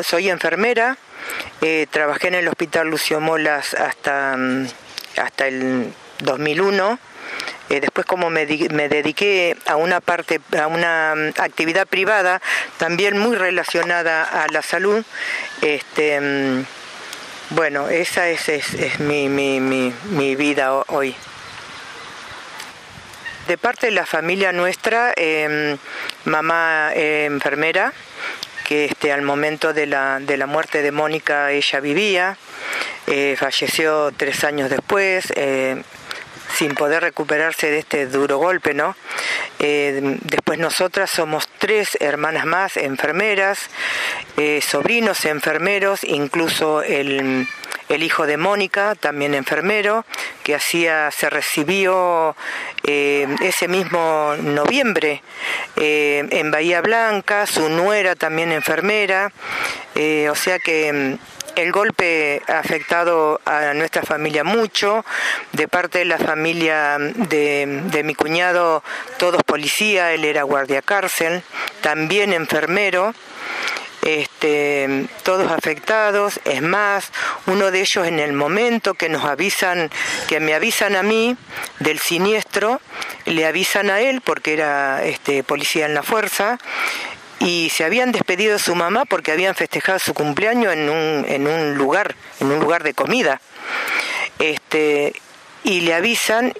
Soy 0.00 0.28
enfermera, 0.28 0.98
eh, 1.62 1.86
trabajé 1.90 2.28
en 2.28 2.34
el 2.34 2.48
Hospital 2.48 2.88
Lucio 2.88 3.18
Molas 3.20 3.72
hasta, 3.72 4.36
mm, 4.36 4.66
hasta 5.16 5.46
el 5.46 5.92
2001. 6.20 6.98
Eh, 7.70 7.80
después 7.80 8.06
como 8.06 8.28
me, 8.28 8.46
me, 8.70 8.88
dediqué 8.88 9.56
a 9.66 9.76
una 9.76 10.00
parte, 10.00 10.40
a 10.58 10.66
una 10.66 11.14
mm, 11.16 11.40
actividad 11.40 11.86
privada, 11.86 12.42
también 12.76 13.18
muy 13.18 13.36
relacionada 13.36 14.22
a 14.22 14.46
la 14.48 14.62
salud, 14.62 15.02
este, 15.62 16.20
mm, 16.20 16.64
bueno, 17.50 17.88
esa 17.88 18.28
es, 18.28 18.48
es, 18.48 18.74
es 18.74 19.00
mi, 19.00 19.28
mi, 19.28 19.60
mi, 19.60 19.92
mi, 20.10 20.36
vida 20.36 20.74
hoy. 20.74 21.16
De 23.48 23.56
parte 23.56 23.86
de 23.86 23.92
la 23.92 24.04
familia 24.04 24.52
nuestra, 24.52 25.12
eh, 25.16 25.76
mamá 26.24 26.90
eh, 26.94 27.24
enfermera, 27.24 27.92
que 28.66 28.86
este, 28.86 29.12
al 29.12 29.22
momento 29.22 29.72
de 29.72 29.86
la, 29.86 30.18
de 30.20 30.36
la 30.36 30.46
muerte 30.46 30.82
de 30.82 30.90
Mónica 30.90 31.52
ella 31.52 31.80
vivía, 31.80 32.36
eh, 33.06 33.36
falleció 33.38 34.10
tres 34.16 34.42
años 34.42 34.68
después, 34.68 35.32
eh, 35.36 35.82
sin 36.56 36.74
poder 36.74 37.02
recuperarse 37.02 37.70
de 37.70 37.78
este 37.80 38.06
duro 38.06 38.38
golpe, 38.38 38.72
¿no? 38.72 38.96
Eh, 39.58 40.18
después 40.22 40.58
nosotras 40.58 41.10
somos 41.10 41.48
tres 41.58 41.98
hermanas 42.00 42.46
más, 42.46 42.76
enfermeras, 42.78 43.58
eh, 44.38 44.60
sobrinos 44.66 45.26
enfermeros, 45.26 46.02
incluso 46.02 46.82
el, 46.82 47.46
el, 47.90 48.02
hijo 48.02 48.26
de 48.26 48.38
Mónica, 48.38 48.94
también 48.94 49.34
enfermero, 49.34 50.06
que 50.44 50.54
hacía, 50.54 51.10
se 51.10 51.28
recibió 51.28 52.34
eh, 52.84 53.26
ese 53.42 53.68
mismo 53.68 54.34
noviembre 54.40 55.22
en 55.76 56.50
Bahía 56.50 56.80
Blanca, 56.80 57.46
su 57.46 57.68
nuera 57.68 58.14
también 58.14 58.50
enfermera, 58.50 59.30
o 59.94 60.34
sea 60.34 60.58
que 60.58 61.18
el 61.56 61.72
golpe 61.72 62.42
ha 62.46 62.58
afectado 62.58 63.40
a 63.44 63.72
nuestra 63.74 64.02
familia 64.02 64.44
mucho, 64.44 65.04
de 65.52 65.68
parte 65.68 65.98
de 66.00 66.04
la 66.04 66.18
familia 66.18 66.98
de, 66.98 68.02
mi 68.04 68.14
cuñado, 68.14 68.84
todos 69.18 69.42
policía, 69.42 70.12
él 70.12 70.24
era 70.24 70.42
guardia 70.42 70.82
cárcel, 70.82 71.42
también 71.80 72.32
enfermero. 72.32 73.14
Este, 74.02 75.08
todos 75.24 75.50
afectados, 75.50 76.38
es 76.44 76.62
más, 76.62 77.10
uno 77.46 77.72
de 77.72 77.80
ellos 77.80 78.06
en 78.06 78.20
el 78.20 78.34
momento 78.34 78.94
que 78.94 79.08
nos 79.08 79.24
avisan, 79.24 79.90
que 80.28 80.38
me 80.38 80.54
avisan 80.54 80.94
a 80.94 81.02
mí 81.02 81.36
del 81.80 81.98
siniestro, 81.98 82.80
le 83.24 83.46
avisan 83.46 83.90
a 83.90 84.00
él 84.00 84.20
porque 84.20 84.52
era 84.52 85.04
este, 85.04 85.42
policía 85.42 85.86
en 85.86 85.94
la 85.94 86.04
fuerza, 86.04 86.58
y 87.40 87.70
se 87.70 87.84
habían 87.84 88.12
despedido 88.12 88.54
de 88.54 88.58
su 88.58 88.74
mamá 88.74 89.04
porque 89.04 89.32
habían 89.32 89.54
festejado 89.54 89.98
su 89.98 90.14
cumpleaños 90.14 90.72
en 90.72 90.88
un, 90.88 91.24
en 91.28 91.46
un 91.46 91.74
lugar, 91.74 92.14
en 92.40 92.50
un 92.50 92.60
lugar 92.60 92.82
de 92.82 92.94
comida. 92.94 93.40
Este, 94.38 95.14
y 95.64 95.80
le 95.80 95.94
avisan 95.94 96.52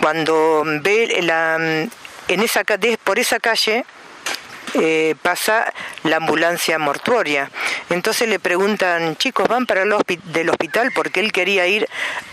cuando 0.00 0.62
ve 0.64 1.20
la, 1.22 1.56
en 1.56 2.40
esa, 2.42 2.62
por 3.02 3.18
esa 3.18 3.40
calle 3.40 3.84
eh, 4.74 5.14
pasa 5.22 5.72
la 6.02 6.16
ambulancia 6.16 6.78
mortuoria. 6.78 7.50
Entonces 7.90 8.28
le 8.28 8.38
preguntan, 8.38 9.16
chicos, 9.16 9.48
van 9.48 9.66
para 9.66 9.82
el 9.82 9.94
del 10.24 10.50
hospital 10.50 10.90
porque 10.94 11.20
él 11.20 11.32
quería 11.32 11.66
ir 11.66 11.88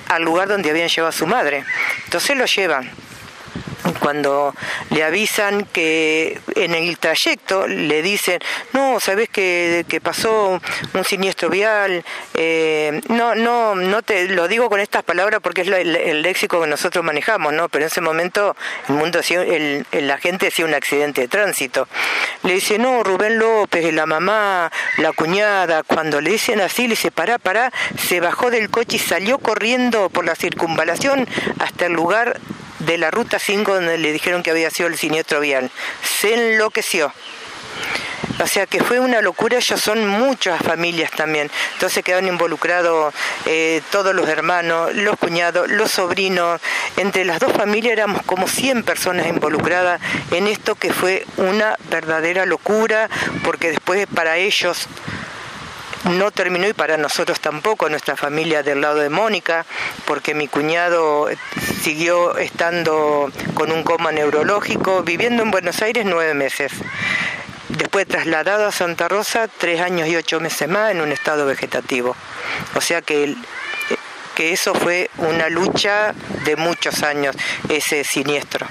al 0.09 0.23
lugar 0.23 0.47
donde 0.47 0.69
habían 0.69 0.89
llevado 0.89 1.09
a 1.09 1.11
su 1.13 1.27
madre. 1.27 1.63
Entonces 2.05 2.35
lo 2.35 2.45
llevan 2.45 2.91
cuando 3.99 4.53
le 4.89 5.03
avisan 5.03 5.65
que 5.65 6.39
en 6.55 6.75
el 6.75 6.97
trayecto 6.97 7.67
le 7.67 8.01
dicen, 8.01 8.39
no, 8.73 8.99
sabes 8.99 9.29
que, 9.29 9.85
que 9.87 10.01
pasó 10.01 10.59
un 10.93 11.05
siniestro 11.05 11.49
vial, 11.49 12.03
eh, 12.33 13.01
no, 13.09 13.35
no, 13.35 13.75
no 13.75 14.01
te 14.01 14.27
lo 14.29 14.47
digo 14.47 14.69
con 14.69 14.79
estas 14.79 15.03
palabras 15.03 15.39
porque 15.41 15.61
es 15.61 15.67
la, 15.67 15.79
el, 15.79 15.95
el, 15.95 16.21
léxico 16.21 16.61
que 16.61 16.67
nosotros 16.67 17.03
manejamos, 17.03 17.53
¿no? 17.53 17.69
Pero 17.69 17.85
en 17.85 17.87
ese 17.87 18.01
momento 18.01 18.55
el 18.89 18.95
mundo 18.95 19.19
el, 19.29 19.85
el, 19.91 20.07
la 20.07 20.17
gente 20.17 20.47
hacía 20.47 20.65
un 20.65 20.73
accidente 20.73 21.21
de 21.21 21.27
tránsito. 21.27 21.87
Le 22.43 22.53
dice, 22.53 22.77
no, 22.77 23.03
Rubén 23.03 23.37
López, 23.37 23.93
la 23.93 24.05
mamá, 24.05 24.71
la 24.97 25.11
cuñada, 25.13 25.83
cuando 25.83 26.21
le 26.21 26.31
dicen 26.31 26.61
así, 26.61 26.83
le 26.83 26.89
dice, 26.89 27.11
pará, 27.11 27.37
pará, 27.37 27.71
se 27.97 28.19
bajó 28.19 28.51
del 28.51 28.69
coche 28.69 28.97
y 28.97 28.99
salió 28.99 29.39
corriendo 29.39 30.09
por 30.09 30.25
la 30.25 30.35
circunvalación 30.35 31.27
hasta 31.59 31.85
el 31.85 31.93
lugar 31.93 32.39
de 32.85 32.97
la 32.97 33.11
ruta 33.11 33.39
5 33.39 33.75
donde 33.75 33.97
le 33.97 34.11
dijeron 34.11 34.43
que 34.43 34.51
había 34.51 34.69
sido 34.69 34.87
el 34.87 34.97
siniestro 34.97 35.39
vial. 35.39 35.71
Se 36.01 36.33
enloqueció. 36.33 37.13
O 38.41 38.47
sea 38.47 38.65
que 38.65 38.83
fue 38.83 38.99
una 38.99 39.21
locura, 39.21 39.57
ellos 39.57 39.79
son 39.79 40.07
muchas 40.07 40.59
familias 40.63 41.11
también. 41.11 41.51
Entonces 41.73 42.03
quedaron 42.03 42.27
involucrados 42.27 43.13
eh, 43.45 43.81
todos 43.91 44.15
los 44.15 44.27
hermanos, 44.27 44.95
los 44.95 45.17
cuñados, 45.17 45.69
los 45.69 45.91
sobrinos. 45.91 46.59
Entre 46.97 47.23
las 47.23 47.39
dos 47.39 47.53
familias 47.53 47.93
éramos 47.93 48.23
como 48.23 48.47
100 48.47 48.83
personas 48.83 49.27
involucradas 49.27 50.01
en 50.31 50.47
esto 50.47 50.75
que 50.75 50.91
fue 50.91 51.25
una 51.37 51.77
verdadera 51.89 52.45
locura, 52.45 53.09
porque 53.43 53.69
después 53.69 54.07
para 54.07 54.37
ellos 54.37 54.87
no 56.05 56.31
terminó 56.31 56.67
y 56.67 56.73
para 56.73 56.97
nosotros 56.97 57.39
tampoco, 57.39 57.89
nuestra 57.89 58.15
familia 58.15 58.63
del 58.63 58.81
lado 58.81 58.99
de 58.99 59.09
Mónica, 59.09 59.65
porque 60.05 60.33
mi 60.33 60.47
cuñado 60.47 61.27
siguió 61.81 62.37
estando 62.37 63.31
con 63.53 63.71
un 63.71 63.83
coma 63.83 64.11
neurológico, 64.11 65.03
viviendo 65.03 65.43
en 65.43 65.51
Buenos 65.51 65.81
Aires 65.81 66.05
nueve 66.05 66.33
meses. 66.33 66.71
Después 67.69 68.07
trasladado 68.07 68.67
a 68.67 68.71
Santa 68.71 69.07
Rosa, 69.07 69.47
tres 69.47 69.79
años 69.79 70.07
y 70.09 70.15
ocho 70.15 70.39
meses 70.39 70.67
más 70.67 70.91
en 70.91 71.01
un 71.01 71.11
estado 71.11 71.45
vegetativo. 71.45 72.15
O 72.75 72.81
sea 72.81 73.01
que, 73.01 73.35
que 74.35 74.51
eso 74.51 74.73
fue 74.73 75.09
una 75.17 75.49
lucha 75.49 76.13
de 76.43 76.55
muchos 76.57 77.03
años, 77.03 77.35
ese 77.69 78.03
siniestro. 78.03 78.67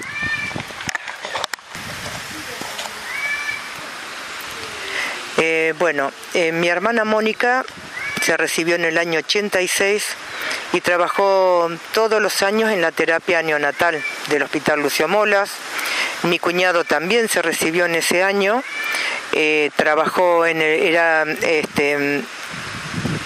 Eh, 5.43 5.73
bueno, 5.79 6.11
eh, 6.35 6.51
mi 6.51 6.67
hermana 6.67 7.03
Mónica 7.03 7.65
se 8.21 8.37
recibió 8.37 8.75
en 8.75 8.85
el 8.85 8.99
año 8.99 9.17
86 9.17 10.05
y 10.71 10.81
trabajó 10.81 11.67
todos 11.95 12.21
los 12.21 12.43
años 12.43 12.69
en 12.69 12.79
la 12.79 12.91
terapia 12.91 13.41
neonatal 13.41 14.03
del 14.29 14.43
Hospital 14.43 14.81
Lucio 14.81 15.07
Molas. 15.07 15.49
Mi 16.21 16.37
cuñado 16.37 16.83
también 16.83 17.27
se 17.27 17.41
recibió 17.41 17.87
en 17.87 17.95
ese 17.95 18.21
año, 18.21 18.63
eh, 19.31 19.71
trabajó 19.75 20.45
en 20.45 20.61
el, 20.61 20.83
era 20.83 21.23
este, 21.23 22.21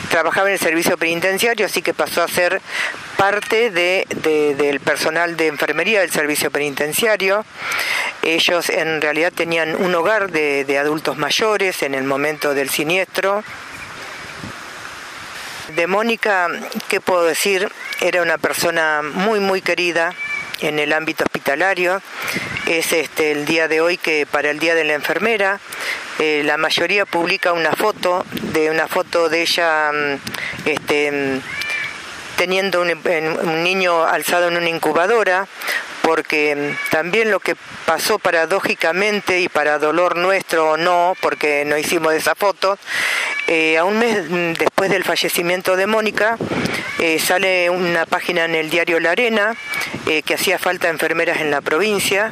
trabajaba 0.09 0.47
en 0.47 0.53
el 0.53 0.59
servicio 0.59 0.97
penitenciario, 0.97 1.65
así 1.65 1.81
que 1.81 1.93
pasó 1.93 2.23
a 2.23 2.29
ser 2.29 2.61
parte 3.17 3.71
de, 3.71 4.05
de, 4.09 4.55
del 4.55 4.79
personal 4.79 5.37
de 5.37 5.47
enfermería 5.47 6.01
del 6.01 6.11
servicio 6.11 6.51
penitenciario. 6.51 7.45
Ellos 8.21 8.69
en 8.69 9.01
realidad 9.01 9.31
tenían 9.33 9.75
un 9.75 9.93
hogar 9.95 10.31
de, 10.31 10.77
adultos 10.77 11.17
mayores 11.17 11.83
en 11.83 11.93
el 11.93 12.03
momento 12.03 12.53
del 12.53 12.69
siniestro. 12.69 13.43
De 15.75 15.87
Mónica, 15.87 16.47
¿qué 16.87 17.01
puedo 17.01 17.23
decir? 17.23 17.71
Era 18.01 18.21
una 18.21 18.37
persona 18.37 19.01
muy, 19.01 19.39
muy 19.39 19.61
querida 19.61 20.13
en 20.61 20.79
el 20.79 20.93
ámbito 20.93 21.23
hospitalario. 21.23 22.01
Es 22.65 22.93
este, 22.93 23.31
el 23.31 23.45
día 23.45 23.67
de 23.67 23.81
hoy 23.81 23.97
que 23.97 24.25
para 24.25 24.49
el 24.49 24.59
Día 24.59 24.73
de 24.75 24.83
la 24.83 24.93
Enfermera 24.93 25.59
eh, 26.17 26.43
la 26.45 26.57
mayoría 26.57 27.05
publica 27.05 27.53
una 27.53 27.73
foto 27.73 28.25
de 28.31 28.71
una 28.71 28.87
foto 28.87 29.29
de 29.29 29.41
ella 29.41 29.91
mm, 29.91 30.69
este, 30.69 31.41
teniendo 32.35 32.81
un, 32.81 33.63
niño 33.63 34.05
alzado 34.05 34.47
en 34.47 34.57
una 34.57 34.69
incubadora, 34.69 35.47
porque 36.01 36.55
mm, 36.55 36.91
también 36.91 37.31
lo 37.31 37.39
que 37.39 37.55
pasó 37.85 38.19
paradójicamente 38.19 39.39
y 39.41 39.49
para 39.49 39.79
dolor 39.79 40.15
nuestro 40.15 40.71
o 40.71 40.77
no, 40.77 41.15
porque 41.21 41.65
no 41.65 41.77
hicimos 41.77 42.13
esa 42.13 42.35
foto, 42.35 42.77
eh, 43.47 43.77
a 43.77 43.83
un 43.83 43.99
mes 43.99 44.29
mm, 44.29 44.53
después 44.53 44.89
del 44.89 45.03
fallecimiento 45.03 45.75
de 45.75 45.87
Mónica, 45.87 46.37
eh, 46.99 47.19
sale 47.19 47.69
una 47.69 48.05
página 48.05 48.45
en 48.45 48.55
el 48.55 48.69
diario 48.69 48.99
La 48.99 49.11
Arena 49.11 49.55
eh, 50.07 50.21
que 50.23 50.35
hacía 50.35 50.59
falta 50.59 50.89
enfermeras 50.89 51.41
en 51.41 51.51
la 51.51 51.61
provincia, 51.61 52.31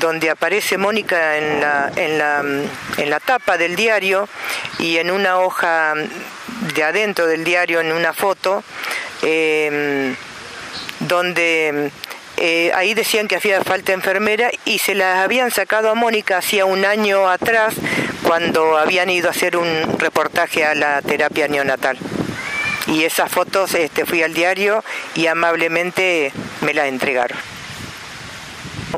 donde 0.00 0.30
aparece 0.30 0.78
Mónica 0.78 1.36
en 1.36 1.60
la, 1.60 1.92
en, 1.94 2.16
la, 2.16 2.42
mm, 2.42 3.00
en 3.00 3.10
la 3.10 3.20
tapa 3.20 3.58
del 3.58 3.76
diario 3.76 4.26
y 4.78 4.96
en 4.96 5.10
una 5.10 5.40
hoja 5.40 5.94
de 6.74 6.82
adentro 6.82 7.26
del 7.26 7.44
diario, 7.44 7.80
en 7.80 7.92
una 7.92 8.12
foto, 8.12 8.62
donde 11.00 11.90
eh, 12.36 12.72
ahí 12.74 12.94
decían 12.94 13.28
que 13.28 13.36
hacía 13.36 13.62
falta 13.62 13.92
enfermera 13.92 14.50
y 14.64 14.78
se 14.78 14.94
las 14.94 15.18
habían 15.18 15.50
sacado 15.50 15.90
a 15.90 15.94
Mónica 15.94 16.38
hacía 16.38 16.64
un 16.64 16.84
año 16.84 17.28
atrás 17.28 17.74
cuando 18.24 18.76
habían 18.76 19.08
ido 19.08 19.28
a 19.28 19.30
hacer 19.30 19.56
un 19.56 19.98
reportaje 19.98 20.64
a 20.64 20.74
la 20.74 21.00
terapia 21.02 21.46
neonatal. 21.46 21.96
Y 22.88 23.04
esas 23.04 23.30
fotos 23.30 23.74
este, 23.74 24.04
fui 24.04 24.22
al 24.22 24.34
diario 24.34 24.84
y 25.14 25.26
amablemente 25.26 26.32
me 26.60 26.74
las 26.74 26.86
entregaron. 26.86 27.38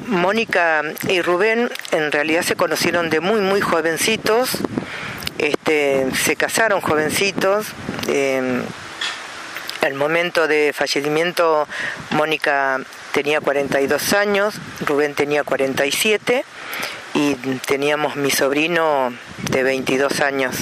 Mónica 0.06 0.82
y 1.08 1.20
Rubén 1.20 1.70
en 1.92 2.12
realidad 2.12 2.42
se 2.42 2.56
conocieron 2.56 3.10
de 3.10 3.20
muy 3.20 3.40
muy 3.40 3.60
jovencitos, 3.60 4.58
este, 5.38 6.06
se 6.14 6.36
casaron 6.36 6.80
jovencitos. 6.80 7.66
Eh, 8.08 8.62
al 9.82 9.94
momento 9.94 10.48
de 10.48 10.72
fallecimiento, 10.74 11.68
Mónica 12.10 12.80
tenía 13.12 13.40
42 13.40 14.12
años, 14.14 14.54
Rubén 14.84 15.14
tenía 15.14 15.44
47 15.44 16.44
y 17.14 17.34
teníamos 17.66 18.16
mi 18.16 18.30
sobrino 18.30 19.12
de 19.50 19.62
22 19.62 20.20
años. 20.20 20.56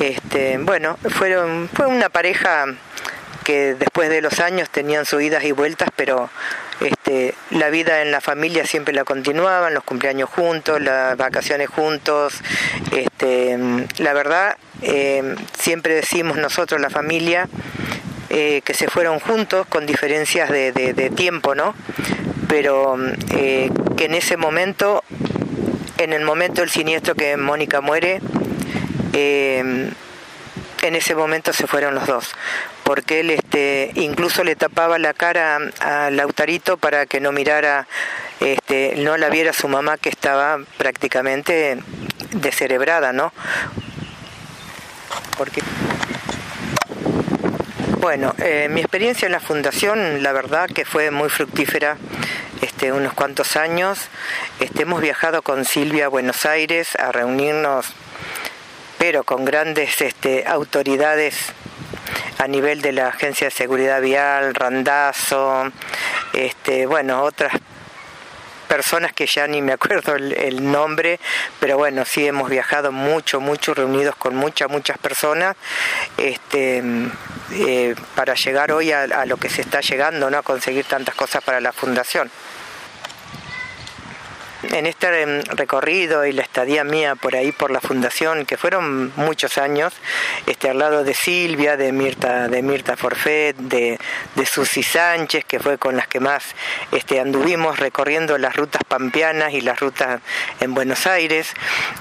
Este, 0.00 0.58
bueno, 0.58 0.98
fueron, 1.10 1.68
fue 1.72 1.86
una 1.86 2.08
pareja 2.08 2.66
que 3.44 3.74
después 3.74 4.08
de 4.10 4.20
los 4.20 4.40
años 4.40 4.68
tenían 4.70 5.06
sus 5.06 5.22
idas 5.22 5.44
y 5.44 5.52
vueltas, 5.52 5.88
pero 5.94 6.30
este, 6.80 7.34
la 7.50 7.68
vida 7.70 8.02
en 8.02 8.10
la 8.10 8.20
familia 8.20 8.64
siempre 8.64 8.94
la 8.94 9.04
continuaban, 9.04 9.74
los 9.74 9.84
cumpleaños 9.84 10.30
juntos, 10.30 10.80
las 10.80 11.16
vacaciones 11.16 11.68
juntos. 11.68 12.40
Este, 12.92 13.58
la 13.98 14.12
verdad, 14.12 14.56
eh, 14.82 15.34
siempre 15.58 15.94
decimos 15.94 16.38
nosotros, 16.38 16.80
la 16.80 16.90
familia, 16.90 17.48
eh, 18.30 18.62
que 18.64 18.74
se 18.74 18.88
fueron 18.88 19.18
juntos 19.20 19.66
con 19.66 19.86
diferencias 19.86 20.50
de, 20.50 21.12
tiempo, 21.14 21.54
¿no? 21.54 21.74
Pero 22.48 22.96
eh, 23.36 23.70
que 23.96 24.06
en 24.06 24.14
ese 24.14 24.36
momento, 24.36 25.04
en 25.98 26.12
el 26.12 26.24
momento 26.24 26.62
del 26.62 26.70
siniestro 26.70 27.14
que 27.14 27.36
Mónica 27.36 27.80
muere, 27.80 28.20
en 29.12 29.94
ese 30.82 31.14
momento 31.14 31.52
se 31.52 31.66
fueron 31.66 31.94
los 31.94 32.06
dos 32.06 32.32
porque 32.90 33.20
él 33.20 33.30
este, 33.30 33.92
incluso 33.94 34.42
le 34.42 34.56
tapaba 34.56 34.98
la 34.98 35.14
cara 35.14 35.60
a 35.78 36.10
Lautarito 36.10 36.76
para 36.76 37.06
que 37.06 37.20
no 37.20 37.30
mirara, 37.30 37.86
este, 38.40 38.94
no 38.96 39.16
la 39.16 39.28
viera 39.28 39.52
su 39.52 39.68
mamá 39.68 39.96
que 39.96 40.08
estaba 40.08 40.58
prácticamente 40.76 41.78
descerebrada, 42.32 43.12
¿no? 43.12 43.32
Porque 45.38 45.62
bueno, 48.00 48.34
eh, 48.38 48.66
mi 48.68 48.80
experiencia 48.80 49.26
en 49.26 49.32
la 49.32 49.40
fundación, 49.40 50.24
la 50.24 50.32
verdad 50.32 50.66
que 50.66 50.84
fue 50.84 51.12
muy 51.12 51.28
fructífera, 51.28 51.96
este, 52.60 52.90
unos 52.90 53.12
cuantos 53.12 53.54
años. 53.54 54.08
Este, 54.58 54.82
hemos 54.82 55.00
viajado 55.00 55.42
con 55.42 55.64
Silvia 55.64 56.06
a 56.06 56.08
Buenos 56.08 56.44
Aires 56.44 56.96
a 56.96 57.12
reunirnos, 57.12 57.86
pero 58.98 59.22
con 59.22 59.44
grandes 59.44 60.00
este, 60.00 60.44
autoridades 60.48 61.52
a 62.38 62.46
nivel 62.46 62.80
de 62.82 62.92
la 62.92 63.08
Agencia 63.08 63.48
de 63.48 63.50
Seguridad 63.50 64.00
Vial, 64.00 64.54
Randazo, 64.54 65.70
este, 66.32 66.86
bueno, 66.86 67.22
otras 67.22 67.52
personas 68.70 69.12
que 69.12 69.26
ya 69.26 69.48
ni 69.48 69.60
me 69.62 69.72
acuerdo 69.72 70.14
el, 70.14 70.70
nombre, 70.70 71.18
pero 71.58 71.76
bueno, 71.76 72.04
sí 72.04 72.24
hemos 72.24 72.48
viajado 72.48 72.92
mucho, 72.92 73.40
mucho, 73.40 73.74
reunidos 73.74 74.14
con 74.14 74.36
muchas, 74.36 74.70
muchas 74.70 74.96
personas, 74.98 75.56
este, 76.16 76.80
eh, 77.50 77.96
para 78.14 78.34
llegar 78.34 78.70
hoy 78.70 78.92
a, 78.92 79.02
a, 79.02 79.26
lo 79.26 79.38
que 79.38 79.50
se 79.50 79.62
está 79.62 79.80
llegando, 79.80 80.30
¿no? 80.30 80.38
A 80.38 80.42
conseguir 80.42 80.84
tantas 80.84 81.16
cosas 81.16 81.42
para 81.42 81.60
la 81.60 81.72
fundación. 81.72 82.30
En 84.62 84.86
este 84.86 85.22
em, 85.22 85.42
recorrido 85.56 86.26
y 86.26 86.32
la 86.32 86.42
estadía 86.42 86.84
mía 86.84 87.14
por 87.14 87.34
ahí 87.34 87.50
por 87.50 87.70
la 87.70 87.80
fundación, 87.80 88.44
que 88.44 88.58
fueron 88.58 89.10
muchos 89.16 89.56
años, 89.56 89.94
este, 90.46 90.68
al 90.68 90.78
lado 90.78 91.02
de 91.02 91.14
Silvia, 91.14 91.78
de 91.78 91.92
Mirta, 91.92 92.48
de 92.48 92.62
Mirta 92.62 92.96
Forfet, 92.96 93.56
de, 93.56 93.98
de 94.34 94.46
Susi 94.46 94.82
Sánchez, 94.82 95.44
que 95.46 95.60
fue 95.60 95.78
con 95.78 95.96
las 95.96 96.08
que 96.08 96.20
más 96.20 96.44
este, 96.92 97.20
anduvimos 97.20 97.78
recorriendo 97.78 98.36
las 98.36 98.54
rutas 98.54 98.82
pampeanas 98.86 99.54
y 99.54 99.62
las 99.62 99.80
rutas 99.80 100.20
en 100.60 100.74
Buenos 100.74 101.06
Aires, 101.06 101.54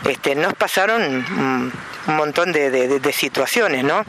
este, 0.07 0.35
nos 0.35 0.53
pasaron 0.53 1.71
un 2.07 2.15
montón 2.15 2.51
de, 2.51 2.69
de, 2.71 3.13
situaciones, 3.13 3.83
¿no? 3.83 4.03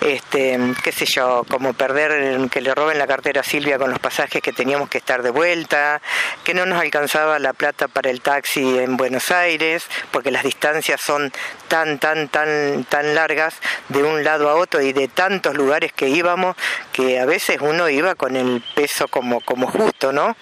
Este, 0.00 0.58
qué 0.82 0.92
sé 0.92 1.04
yo, 1.06 1.44
como 1.48 1.72
perder, 1.72 2.48
que 2.48 2.60
le 2.60 2.74
roben 2.74 2.98
la 2.98 3.06
cartera 3.06 3.40
a 3.40 3.44
Silvia 3.44 3.78
con 3.78 3.90
los 3.90 3.98
pasajes 3.98 4.40
que 4.40 4.52
teníamos 4.52 4.88
que 4.88 4.98
estar 4.98 5.22
de 5.22 5.30
vuelta, 5.30 6.00
que 6.44 6.54
no 6.54 6.64
nos 6.64 6.80
alcanzaba 6.80 7.38
la 7.38 7.52
plata 7.52 7.75
para 7.76 8.10
el 8.10 8.20
taxi 8.20 8.78
en 8.78 8.96
Buenos 8.96 9.30
Aires, 9.30 9.84
porque 10.10 10.30
las 10.30 10.42
distancias 10.42 11.00
son 11.00 11.32
tan, 11.68 11.98
tan, 11.98 12.28
tan, 12.28 12.84
tan 12.84 13.14
largas 13.14 13.54
de 13.88 14.02
un 14.02 14.24
lado 14.24 14.48
a 14.48 14.54
otro 14.54 14.80
y 14.80 14.92
de 14.92 15.08
tantos 15.08 15.54
lugares 15.54 15.92
que 15.92 16.08
íbamos, 16.08 16.56
que 16.92 17.20
a 17.20 17.26
veces 17.26 17.58
uno 17.60 17.88
iba 17.88 18.14
con 18.14 18.36
el 18.36 18.62
peso 18.74 19.08
como, 19.08 19.40
como 19.42 19.66
justo, 19.66 20.12
¿no? 20.12 20.36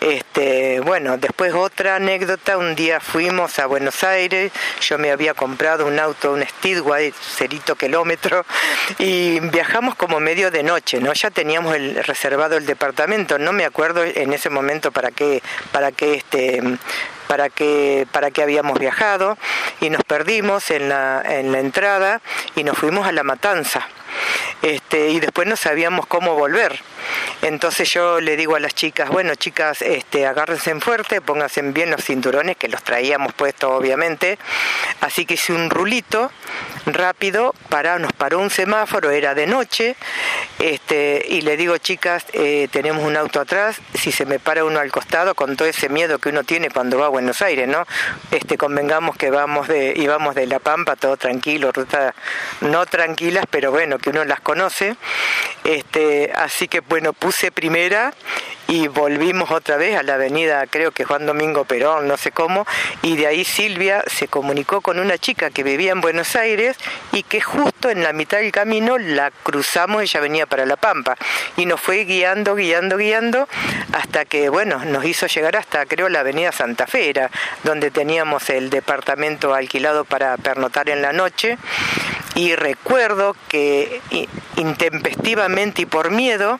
Este, 0.00 0.80
bueno, 0.80 1.16
después 1.16 1.52
otra 1.54 1.96
anécdota, 1.96 2.56
un 2.56 2.74
día 2.74 2.98
fuimos 2.98 3.58
a 3.58 3.66
Buenos 3.66 4.02
Aires, 4.02 4.50
yo 4.80 4.98
me 4.98 5.12
había 5.12 5.34
comprado 5.34 5.86
un 5.86 5.98
auto, 5.98 6.32
un 6.32 6.42
Speedway, 6.42 7.12
cerito 7.12 7.76
kilómetro, 7.76 8.44
y 8.98 9.38
viajamos 9.40 9.94
como 9.94 10.18
medio 10.18 10.50
de 10.50 10.62
noche, 10.62 11.00
¿no? 11.00 11.12
Ya 11.12 11.30
teníamos 11.30 11.76
el, 11.76 12.02
reservado 12.02 12.56
el 12.56 12.66
departamento, 12.66 13.38
no 13.38 13.52
me 13.52 13.64
acuerdo 13.64 14.02
en 14.02 14.32
ese 14.32 14.50
momento 14.50 14.90
para 14.90 15.10
qué, 15.10 15.42
para 15.70 15.92
qué 15.92 16.14
este, 16.14 16.61
para 17.26 17.48
qué, 17.48 18.06
para 18.12 18.30
qué 18.30 18.42
habíamos 18.42 18.78
viajado, 18.78 19.38
y 19.80 19.90
nos 19.90 20.02
perdimos 20.04 20.70
en 20.70 20.88
la, 20.88 21.22
en 21.24 21.52
la 21.52 21.60
entrada 21.60 22.20
y 22.56 22.64
nos 22.64 22.76
fuimos 22.78 23.06
a 23.06 23.12
la 23.12 23.22
matanza. 23.22 23.86
Este, 24.62 25.08
y 25.10 25.20
después 25.20 25.48
no 25.48 25.56
sabíamos 25.56 26.06
cómo 26.06 26.34
volver. 26.34 26.80
Entonces 27.42 27.90
yo 27.90 28.20
le 28.20 28.36
digo 28.36 28.56
a 28.56 28.60
las 28.60 28.74
chicas, 28.74 29.08
bueno 29.08 29.34
chicas, 29.34 29.82
este, 29.82 30.26
agárrense 30.26 30.70
en 30.70 30.80
fuerte, 30.80 31.20
pónganse 31.20 31.62
bien 31.62 31.90
los 31.90 32.04
cinturones, 32.04 32.56
que 32.56 32.68
los 32.68 32.82
traíamos 32.82 33.32
puestos 33.32 33.70
obviamente. 33.70 34.38
Así 35.00 35.26
que 35.26 35.34
hice 35.34 35.52
un 35.52 35.70
rulito 35.70 36.30
rápido, 36.86 37.54
para, 37.68 37.98
nos 37.98 38.12
paró 38.12 38.38
un 38.38 38.50
semáforo, 38.50 39.10
era 39.10 39.34
de 39.34 39.46
noche, 39.46 39.96
este, 40.58 41.24
y 41.28 41.42
le 41.42 41.56
digo, 41.56 41.78
chicas, 41.78 42.24
eh, 42.32 42.68
tenemos 42.70 43.04
un 43.04 43.16
auto 43.16 43.40
atrás, 43.40 43.80
si 43.94 44.12
se 44.12 44.26
me 44.26 44.38
para 44.38 44.64
uno 44.64 44.80
al 44.80 44.90
costado, 44.90 45.34
con 45.34 45.56
todo 45.56 45.68
ese 45.68 45.88
miedo 45.88 46.18
que 46.18 46.30
uno 46.30 46.44
tiene 46.44 46.70
cuando 46.70 46.98
va 46.98 47.06
a 47.06 47.08
Buenos 47.08 47.42
Aires, 47.42 47.68
¿no? 47.68 47.86
Este, 48.30 48.58
convengamos 48.58 49.16
que 49.16 49.30
vamos 49.30 49.68
de, 49.68 49.94
íbamos 49.96 50.34
de 50.34 50.46
La 50.46 50.58
Pampa, 50.58 50.96
todo 50.96 51.16
tranquilo, 51.16 51.72
ruta 51.72 52.14
no 52.60 52.86
tranquilas, 52.86 53.44
pero 53.50 53.70
bueno, 53.70 53.98
que 53.98 54.10
uno 54.10 54.24
las 54.24 54.40
conoce. 54.40 54.96
Este, 55.64 56.32
así 56.34 56.68
que 56.68 56.82
bueno, 56.92 57.14
puse 57.14 57.50
primera 57.50 58.12
y 58.68 58.86
volvimos 58.86 59.50
otra 59.50 59.78
vez 59.78 59.98
a 59.98 60.02
la 60.02 60.14
avenida, 60.14 60.66
creo 60.66 60.92
que 60.92 61.04
Juan 61.04 61.24
Domingo 61.24 61.64
Perón, 61.64 62.06
no 62.06 62.18
sé 62.18 62.32
cómo, 62.32 62.66
y 63.00 63.16
de 63.16 63.26
ahí 63.26 63.44
Silvia 63.44 64.04
se 64.06 64.28
comunicó 64.28 64.82
con 64.82 64.98
una 64.98 65.16
chica 65.16 65.48
que 65.48 65.62
vivía 65.62 65.92
en 65.92 66.02
Buenos 66.02 66.36
Aires 66.36 66.76
y 67.12 67.22
que 67.22 67.40
justo 67.40 67.90
en 67.90 68.02
la 68.02 68.12
mitad 68.12 68.38
del 68.38 68.52
camino 68.52 68.98
la 68.98 69.30
cruzamos, 69.30 70.02
ella 70.02 70.20
venía 70.20 70.46
para 70.46 70.66
La 70.66 70.76
Pampa, 70.76 71.16
y 71.56 71.64
nos 71.64 71.80
fue 71.80 72.04
guiando, 72.04 72.54
guiando, 72.54 72.98
guiando, 72.98 73.48
hasta 73.92 74.26
que, 74.26 74.50
bueno, 74.50 74.84
nos 74.84 75.04
hizo 75.06 75.26
llegar 75.26 75.56
hasta, 75.56 75.86
creo, 75.86 76.10
la 76.10 76.20
avenida 76.20 76.52
Santa 76.52 76.86
Fe, 76.86 77.12
donde 77.64 77.90
teníamos 77.90 78.48
el 78.50 78.68
departamento 78.68 79.54
alquilado 79.54 80.04
para 80.04 80.36
pernotar 80.36 80.88
en 80.88 81.00
la 81.00 81.12
noche, 81.12 81.58
y 82.34 82.54
recuerdo 82.54 83.36
que 83.48 84.00
intempestivamente 84.56 85.82
y 85.82 85.86
por 85.86 86.10
miedo, 86.10 86.58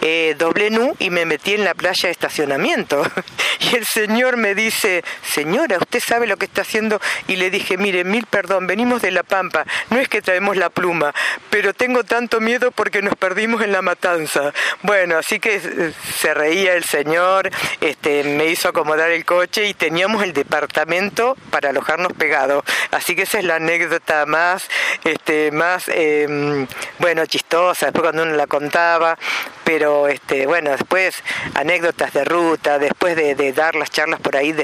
eh, 0.00 0.36
doblé 0.38 0.70
nu 0.70 0.94
y 0.98 1.10
me 1.10 1.24
metí 1.24 1.54
en 1.54 1.64
la 1.64 1.74
playa 1.74 2.08
de 2.08 2.10
estacionamiento. 2.10 3.02
y 3.72 3.76
el 3.76 3.84
señor 3.86 4.36
me 4.36 4.54
dice, 4.54 5.04
señora, 5.22 5.78
¿usted 5.78 6.00
sabe 6.00 6.26
lo 6.26 6.36
que 6.36 6.46
está 6.46 6.62
haciendo? 6.62 7.00
Y 7.26 7.36
le 7.36 7.50
dije, 7.50 7.76
mire, 7.76 8.04
mil 8.04 8.26
perdón, 8.26 8.66
venimos 8.66 9.02
de 9.02 9.10
La 9.10 9.22
Pampa, 9.22 9.64
no 9.90 9.98
es 9.98 10.08
que 10.08 10.22
traemos 10.22 10.56
la 10.56 10.70
pluma, 10.70 11.14
pero 11.50 11.74
tengo 11.74 12.04
tanto 12.04 12.40
miedo 12.40 12.70
porque 12.70 13.02
nos 13.02 13.14
perdimos 13.16 13.62
en 13.62 13.72
la 13.72 13.82
matanza. 13.82 14.52
Bueno, 14.82 15.18
así 15.18 15.40
que 15.40 15.56
eh, 15.56 15.92
se 16.16 16.34
reía 16.34 16.74
el 16.74 16.84
señor, 16.84 17.50
este, 17.80 18.24
me 18.24 18.46
hizo 18.46 18.68
acomodar 18.68 19.10
el 19.10 19.24
coche 19.24 19.66
y 19.66 19.74
teníamos 19.74 20.22
el 20.22 20.32
departamento 20.32 21.36
para 21.50 21.70
alojarnos 21.70 22.12
pegados. 22.12 22.64
Así 22.90 23.14
que 23.14 23.22
esa 23.22 23.38
es 23.38 23.44
la 23.44 23.56
anécdota 23.56 24.26
más, 24.26 24.68
este, 25.04 25.50
más, 25.50 25.84
em, 25.88 26.66
bueno, 26.98 27.26
chistosa, 27.26 27.86
después 27.86 28.02
cuando 28.02 28.22
uno 28.22 28.34
la 28.34 28.46
contaba, 28.46 29.18
pero 29.64 30.08
este, 30.08 30.46
bueno, 30.46 30.70
después 30.70 31.22
anécdotas 31.54 32.12
de 32.12 32.24
ruta, 32.24 32.78
después 32.78 33.16
de, 33.16 33.47
dar 33.52 33.74
las 33.74 33.90
charlas 33.90 34.20
por 34.20 34.36
ahí, 34.36 34.54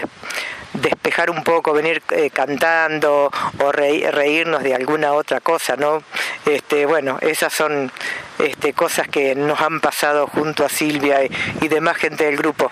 despejar 0.74 1.30
un 1.30 1.42
poco, 1.44 1.72
venir 1.72 2.02
eh, 2.10 2.30
cantando 2.30 3.30
o 3.58 3.72
reírnos 3.72 4.62
de 4.62 4.74
alguna 4.74 5.12
otra 5.12 5.40
cosa, 5.40 5.76
¿no? 5.76 6.02
Este, 6.46 6.86
bueno, 6.86 7.18
esas 7.20 7.52
son 7.52 7.90
este, 8.38 8.72
cosas 8.72 9.08
que 9.08 9.34
nos 9.34 9.60
han 9.60 9.80
pasado 9.80 10.26
junto 10.26 10.64
a 10.64 10.68
Silvia 10.68 11.24
y, 11.24 11.30
y 11.62 11.68
demás 11.68 11.96
gente 11.96 12.24
del 12.24 12.36
grupo. 12.36 12.70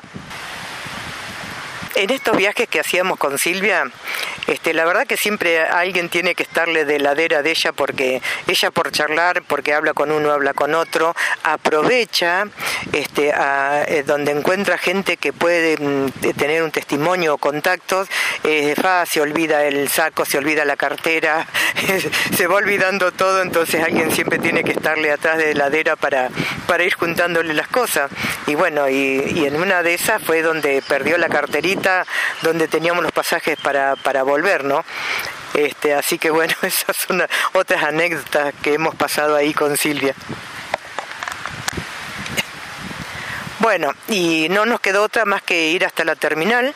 En 1.94 2.10
estos 2.10 2.36
viajes 2.36 2.68
que 2.68 2.80
hacíamos 2.80 3.18
con 3.18 3.36
Silvia, 3.38 3.84
este, 4.52 4.74
la 4.74 4.84
verdad 4.84 5.06
que 5.06 5.16
siempre 5.16 5.60
alguien 5.60 6.08
tiene 6.08 6.34
que 6.34 6.42
estarle 6.42 6.84
de 6.84 6.98
ladera 6.98 7.42
de 7.42 7.50
ella 7.50 7.72
porque 7.72 8.20
ella 8.46 8.70
por 8.70 8.92
charlar, 8.92 9.42
porque 9.42 9.74
habla 9.74 9.94
con 9.94 10.10
uno, 10.10 10.30
habla 10.30 10.52
con 10.54 10.74
otro, 10.74 11.14
aprovecha 11.42 12.44
este, 12.92 13.32
eh, 13.34 14.02
donde 14.06 14.32
encuentra 14.32 14.78
gente 14.78 15.16
que 15.16 15.32
puede 15.32 15.76
mm, 15.78 16.32
tener 16.36 16.62
un 16.62 16.70
testimonio 16.70 17.34
o 17.34 17.38
contactos, 17.38 18.08
se 18.42 19.20
olvida 19.20 19.64
el 19.64 19.88
saco, 19.88 20.24
se 20.24 20.38
olvida 20.38 20.64
la 20.64 20.76
cartera, 20.76 21.46
se 22.36 22.46
va 22.46 22.56
olvidando 22.56 23.12
todo, 23.12 23.42
entonces 23.42 23.82
alguien 23.82 24.12
siempre 24.12 24.38
tiene 24.38 24.64
que 24.64 24.72
estarle 24.72 25.12
atrás 25.12 25.38
de 25.38 25.54
ladera 25.54 25.96
para, 25.96 26.30
ir 26.84 26.94
juntándole 26.94 27.54
las 27.54 27.68
cosas. 27.68 28.10
Y 28.46 28.54
bueno, 28.54 28.88
y, 28.88 29.22
y 29.34 29.46
en 29.46 29.56
una 29.56 29.82
de 29.82 29.94
esas 29.94 30.22
fue 30.22 30.42
donde 30.42 30.82
perdió 30.82 31.16
la 31.16 31.28
carterita 31.28 32.04
donde 32.42 32.68
teníamos 32.68 33.02
los 33.02 33.12
pasajes 33.12 33.56
para, 33.58 33.96
para 33.96 34.22
volver, 34.22 34.41
¿no? 34.64 34.84
Este, 35.54 35.94
así 35.94 36.18
que 36.18 36.30
bueno, 36.30 36.54
esas 36.62 36.96
son 36.96 37.22
otras 37.52 37.82
anécdotas 37.82 38.54
que 38.62 38.74
hemos 38.74 38.94
pasado 38.94 39.36
ahí 39.36 39.54
con 39.54 39.76
Silvia. 39.76 40.14
Bueno, 43.58 43.92
y 44.08 44.48
no 44.50 44.66
nos 44.66 44.80
quedó 44.80 45.04
otra 45.04 45.24
más 45.24 45.42
que 45.42 45.68
ir 45.68 45.84
hasta 45.84 46.04
la 46.04 46.16
terminal 46.16 46.74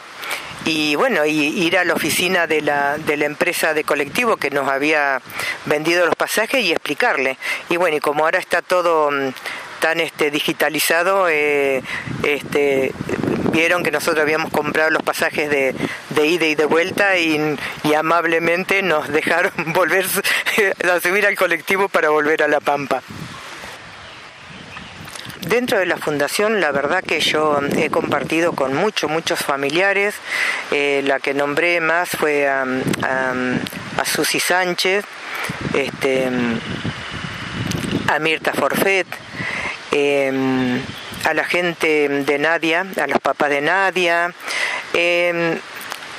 y 0.65 0.95
bueno, 0.95 1.25
y 1.25 1.33
ir 1.33 1.79
a 1.79 1.85
la 1.85 1.95
oficina 1.95 2.47
de 2.47 2.61
la, 2.61 2.99
de 2.99 3.17
la 3.17 3.25
empresa 3.25 3.75
de 3.75 3.85
colectivo 3.85 4.37
que 4.37 4.51
nos 4.51 4.69
había 4.69 5.21
vendido 5.65 6.07
los 6.07 6.17
pasajes 6.17 6.65
y 6.65 6.73
explicarle. 6.73 7.39
Y 7.69 7.77
bueno, 7.77 7.97
y 7.97 8.01
como 8.01 8.25
ahora 8.25 8.39
está 8.39 8.63
todo 8.63 9.11
mm, 9.11 9.33
tan 9.81 10.01
este, 10.01 10.31
digitalizado, 10.31 11.29
eh, 11.29 11.83
este, 12.23 12.93
vieron 13.57 13.83
que 13.83 13.91
nosotros 13.91 14.23
habíamos 14.23 14.51
comprado 14.51 14.91
los 14.91 15.03
pasajes 15.03 15.49
de, 15.49 15.75
ida 16.27 16.47
y 16.47 16.55
de 16.55 16.65
vuelta 16.67 17.17
y, 17.17 17.57
amablemente 17.97 18.83
nos 18.83 19.09
dejaron 19.13 19.53
volver 19.73 20.07
a 20.93 21.01
subir 21.01 21.27
al 21.27 21.37
colectivo 21.37 21.89
para 21.89 22.11
volver 22.11 22.43
a 22.43 22.49
La 22.49 22.61
Pampa. 22.61 23.03
Dentro 25.49 25.79
de 25.79 25.87
la 25.87 25.97
fundación, 25.97 26.61
la 26.61 26.73
verdad 26.73 27.05
que 27.05 27.21
yo 27.21 27.61
he 27.77 27.89
compartido 27.89 28.53
con 28.53 28.75
muchos, 28.75 29.09
muchos 29.09 29.39
familiares. 29.39 30.17
Eh, 30.73 31.03
la 31.05 31.21
que 31.21 31.35
nombré 31.35 31.81
más 31.81 32.11
fue 32.11 32.49
a, 32.49 32.67
Susi 34.05 34.41
Sánchez, 34.41 35.05
este, 35.73 36.29
a 38.09 38.19
Mirta 38.19 38.53
Forfet. 38.55 39.07
Eh, 39.99 40.31
a 41.25 41.33
la 41.33 41.45
gente 41.45 42.09
de 42.09 42.39
Nadia, 42.39 42.85
a 43.03 43.07
los 43.07 43.19
papás 43.19 43.49
de 43.49 43.63
Nadia. 43.63 44.31
Em, 44.93 45.59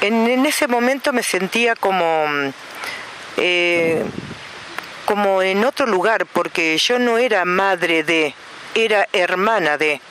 en, 0.01 0.45
ese 0.47 0.67
momento 0.67 1.13
me 1.13 1.21
sentía 1.21 1.75
como, 1.75 2.25
eh, 3.37 4.03
como 5.05 5.43
en 5.43 5.63
otro 5.63 5.85
lugar, 5.85 6.25
porque 6.25 6.75
yo 6.79 6.97
no 6.97 7.19
era 7.19 7.45
madre 7.45 8.01
de, 8.01 8.33
era 8.73 9.07
hermana 9.13 9.77
de. 9.77 10.01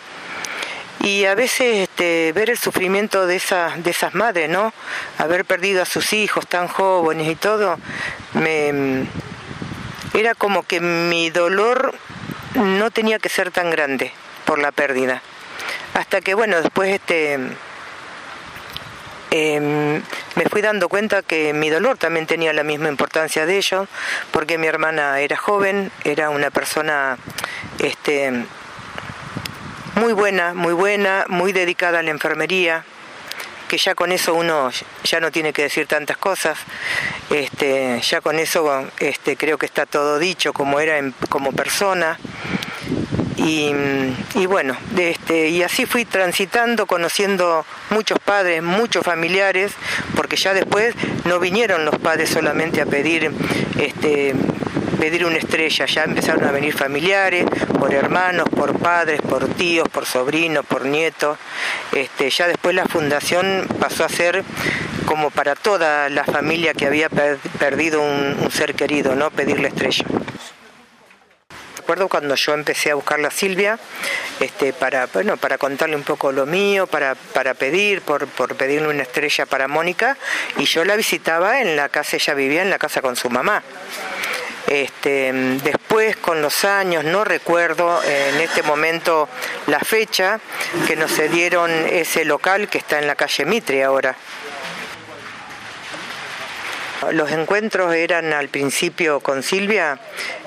Y 1.01 1.25
a 1.25 1.35
veces 1.35 1.89
este, 1.89 2.33
ver 2.35 2.51
el 2.51 2.59
sufrimiento 2.59 3.27
de, 3.27 3.35
esas 3.35 3.83
de 3.83 3.91
esas 3.91 4.15
madres, 4.15 4.49
¿no? 4.49 4.73
Haber 5.19 5.45
perdido 5.45 5.83
a 5.83 5.87
sus 5.87 6.13
hijos 6.13 6.47
tan 6.47 6.69
jóvenes 6.69 7.29
y 7.29 7.35
todo, 7.35 7.79
me, 8.33 9.07
era 10.15 10.37
como 10.37 10.63
que 10.63 10.79
mi 10.81 11.31
dolor 11.31 11.99
no 12.57 12.91
tenía 12.91 13.19
que 13.19 13.29
ser 13.29 13.51
tan 13.51 13.71
grande 13.71 14.13
por 14.45 14.59
la 14.59 14.73
pérdida. 14.73 15.23
Hasta 15.95 16.21
que, 16.21 16.35
bueno, 16.35 16.61
después 16.61 16.93
este, 16.93 17.35
em, 19.31 20.03
me 20.35 20.45
fui 20.51 20.63
dando 20.63 20.89
cuenta 20.89 21.23
que 21.23 21.53
mi 21.53 21.71
dolor 21.71 21.99
también 21.99 22.27
tenía 22.27 22.53
la 22.53 22.63
misma 22.63 22.89
importancia 22.89 23.47
de 23.47 23.57
ellos, 23.57 23.89
porque 24.31 24.59
mi 24.59 24.67
hermana 24.67 25.21
era 25.21 25.37
joven, 25.37 25.91
era 26.05 26.31
una 26.31 26.51
persona 26.51 27.19
este, 27.79 28.45
muy 29.95 30.13
buena, 30.13 30.55
muy 30.55 30.75
buena, 30.75 31.25
muy 31.29 31.53
dedicada 31.53 32.01
a 32.01 32.03
la 32.03 32.11
enfermería, 32.11 32.85
que 33.69 33.79
ya 33.79 33.95
con 33.95 34.13
eso 34.13 34.35
uno 34.35 34.71
ya 35.05 35.21
no 35.21 35.31
tiene 35.31 35.53
que 35.53 35.63
decir 35.63 35.87
tantas 35.87 36.17
cosas, 36.17 36.59
este, 37.31 38.01
ya 38.01 38.21
con 38.21 38.39
eso 38.39 38.87
este, 38.99 39.37
creo 39.37 39.59
que 39.59 39.67
está 39.67 39.87
todo 39.87 40.19
dicho 40.19 40.53
como 40.53 40.81
era 40.81 41.01
como 41.29 41.53
persona. 41.53 42.19
Y, 43.39 44.47
bueno, 44.47 44.77
este, 44.99 45.51
y 45.51 45.63
así 45.63 45.87
fui 45.87 46.05
transitando, 46.05 46.87
conociendo 46.87 47.65
muchos 47.91 48.19
padres, 48.19 48.61
muchos 48.61 49.05
familiares, 49.05 49.73
porque 50.17 50.35
ya 50.35 50.53
después 50.53 50.97
no 51.27 51.39
vinieron 51.39 51.85
los 51.85 51.97
padres 51.97 52.31
solamente 52.31 52.81
a 52.81 52.87
pedir 52.87 53.31
este, 53.79 54.35
pedir 54.97 55.25
una 55.25 55.39
estrella, 55.39 55.87
ya 55.87 56.05
empezaron 56.05 56.45
a 56.45 56.53
venir 56.53 56.75
familiares, 56.75 57.47
por 57.79 57.95
hermanos, 57.95 58.49
por 58.49 58.79
padres, 58.79 59.21
por 59.21 59.47
tíos, 59.55 59.89
por 59.89 60.07
sobrinos, 60.07 60.65
por 60.67 60.85
nietos. 60.85 61.39
Este, 61.93 62.31
ya 62.31 62.49
después 62.49 62.75
la 62.75 62.87
fundación 62.87 63.67
pasó 63.79 64.05
a 64.05 64.09
ser 64.09 64.45
como 65.07 65.31
para 65.31 65.55
toda 65.55 66.09
la 66.09 66.25
familia 66.25 66.75
que 66.75 66.87
había 66.87 67.09
perdido 67.09 68.03
un, 68.03 68.51
ser 68.51 68.75
querido, 68.75 69.15
¿no? 69.15 69.31
Pedir 69.31 69.61
la 69.61 69.69
estrella 69.69 70.05
recuerdo 71.87 72.09
cuando 72.09 72.35
yo 72.35 72.53
empecé 72.53 72.91
a 72.91 72.97
buscar 72.97 73.25
a 73.25 73.31
Silvia, 73.31 73.79
este, 74.41 74.73
para, 74.73 75.07
bueno, 75.07 75.37
para 75.37 75.57
contarle 75.57 75.95
un 75.95 76.03
poco 76.03 76.33
lo 76.33 76.45
mío, 76.45 76.89
para, 76.89 77.15
para 77.15 77.55
pedir, 77.55 78.03
por, 78.03 78.27
por 78.27 78.57
pedirle 78.57 78.89
una 78.89 79.05
estrella 79.05 79.47
para 79.47 79.69
Mónica, 79.69 80.19
y 80.59 80.65
yo 80.65 80.85
la 80.85 80.97
visitaba 80.97 81.61
en 81.61 81.77
la 81.77 81.89
casa, 81.89 82.17
ella 82.17 82.35
vivía 82.35 82.63
en 82.63 82.71
la 82.71 82.81
casa 82.81 83.03
con 83.03 83.15
su 83.15 83.31
mamá. 83.31 83.63
Este, 84.67 85.33
después, 85.63 86.17
con 86.17 86.43
los 86.43 86.65
años, 86.65 87.05
no 87.05 87.25
recuerdo 87.25 88.03
en 88.03 88.41
este 88.41 88.63
momento 88.63 89.29
la 89.69 89.79
fecha 89.79 90.41
que 90.87 90.97
nos 90.97 91.13
cedieron 91.13 91.71
ese 91.71 92.25
local 92.25 92.69
que 92.69 92.79
está 92.79 92.99
en 92.99 93.07
la 93.07 93.15
calle 93.15 93.45
Mitre 93.45 93.85
ahora. 93.85 94.17
Los 97.13 97.31
encuentros 97.31 97.95
eran 97.95 98.33
al 98.33 98.49
principio 98.49 99.21
con 99.21 99.43
Silvia 99.43 100.01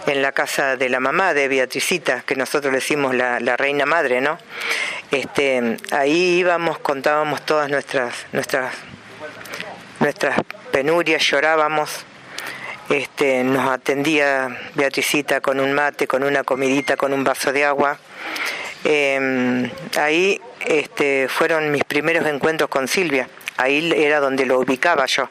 en 0.08 0.22
la 0.22 0.32
casa 0.32 0.76
de 0.76 0.90
la 0.90 1.00
mamá 1.00 1.34
de 1.34 1.48
Beatricita, 1.48 2.24
que 2.26 2.36
nosotros 2.36 2.74
le 2.74 2.80
decimos 2.80 3.16
la, 3.16 3.40
reina 3.56 3.86
madre, 3.86 4.20
¿no? 4.20 4.38
Este, 5.12 5.78
ahí 5.92 6.40
íbamos, 6.40 6.80
contábamos 6.80 7.46
todas 7.46 7.70
nuestras, 7.70 8.26
nuestras, 8.34 8.74
nuestras 10.00 10.40
penurias, 10.72 11.24
llorábamos. 11.24 12.06
Este, 12.90 13.44
nos 13.44 13.70
atendía 13.70 14.50
Beatricita 14.74 15.42
con 15.42 15.60
un 15.60 15.74
mate, 15.74 16.08
con 16.08 16.24
una 16.24 16.44
comidita, 16.44 16.98
con 16.98 17.14
un 17.14 17.24
vaso 17.24 17.54
de 17.54 17.64
agua. 17.64 18.00
Em, 18.84 19.70
ahí 19.96 20.42
este, 20.66 21.28
fueron 21.30 21.72
mis 21.72 21.84
primeros 21.84 22.26
encuentros 22.26 22.68
con 22.70 22.88
Silvia. 22.88 23.30
Ahí 23.58 23.94
era 23.96 24.20
donde 24.20 24.46
lo 24.48 24.60
ubicaba 24.60 25.06
yo. 25.06 25.30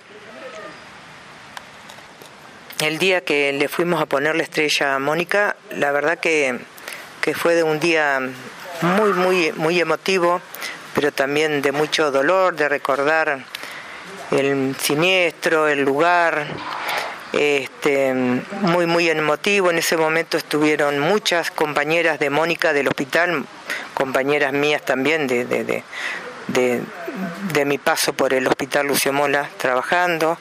El 2.81 2.99
día 2.99 3.23
que 3.23 3.53
le 3.53 3.67
fuimos 3.67 4.01
a 4.01 4.07
poner 4.07 4.37
la 4.37 4.45
estrella 4.45 4.95
a 4.95 4.99
Mónica, 5.01 5.57
la 5.71 5.91
verdad 5.91 6.19
que, 6.19 6.61
fue 7.35 7.57
de 7.57 7.63
un 7.65 7.81
día 7.81 8.21
muy, 8.83 9.13
muy, 9.13 9.53
muy 9.53 9.81
emotivo, 9.81 10.41
pero 10.95 11.11
también 11.13 11.61
de 11.61 11.73
mucho 11.73 12.13
dolor, 12.13 12.55
de 12.55 12.69
recordar 12.69 13.41
el 14.31 14.77
siniestro, 14.81 15.69
el 15.69 15.83
lugar, 15.83 16.47
este, 17.33 18.15
muy, 18.15 18.87
muy 18.87 19.09
emotivo. 19.09 19.71
En 19.71 19.79
ese 19.79 19.97
momento 19.97 20.37
estuvieron 20.37 20.99
muchas 20.99 21.51
compañeras 21.51 22.19
de 22.19 22.31
Mónica 22.31 22.73
del 22.73 22.89
hospital, 22.89 23.45
compañeras 23.95 24.53
mías 24.53 24.83
también 24.83 25.27
de, 25.27 25.45
de, 26.49 27.65
mi 27.65 27.79
paso 27.79 28.13
por 28.13 28.33
el 28.33 28.47
Hospital 28.47 28.87
Lucio 28.87 29.13
Mola 29.13 29.51
trabajando, 29.59 30.39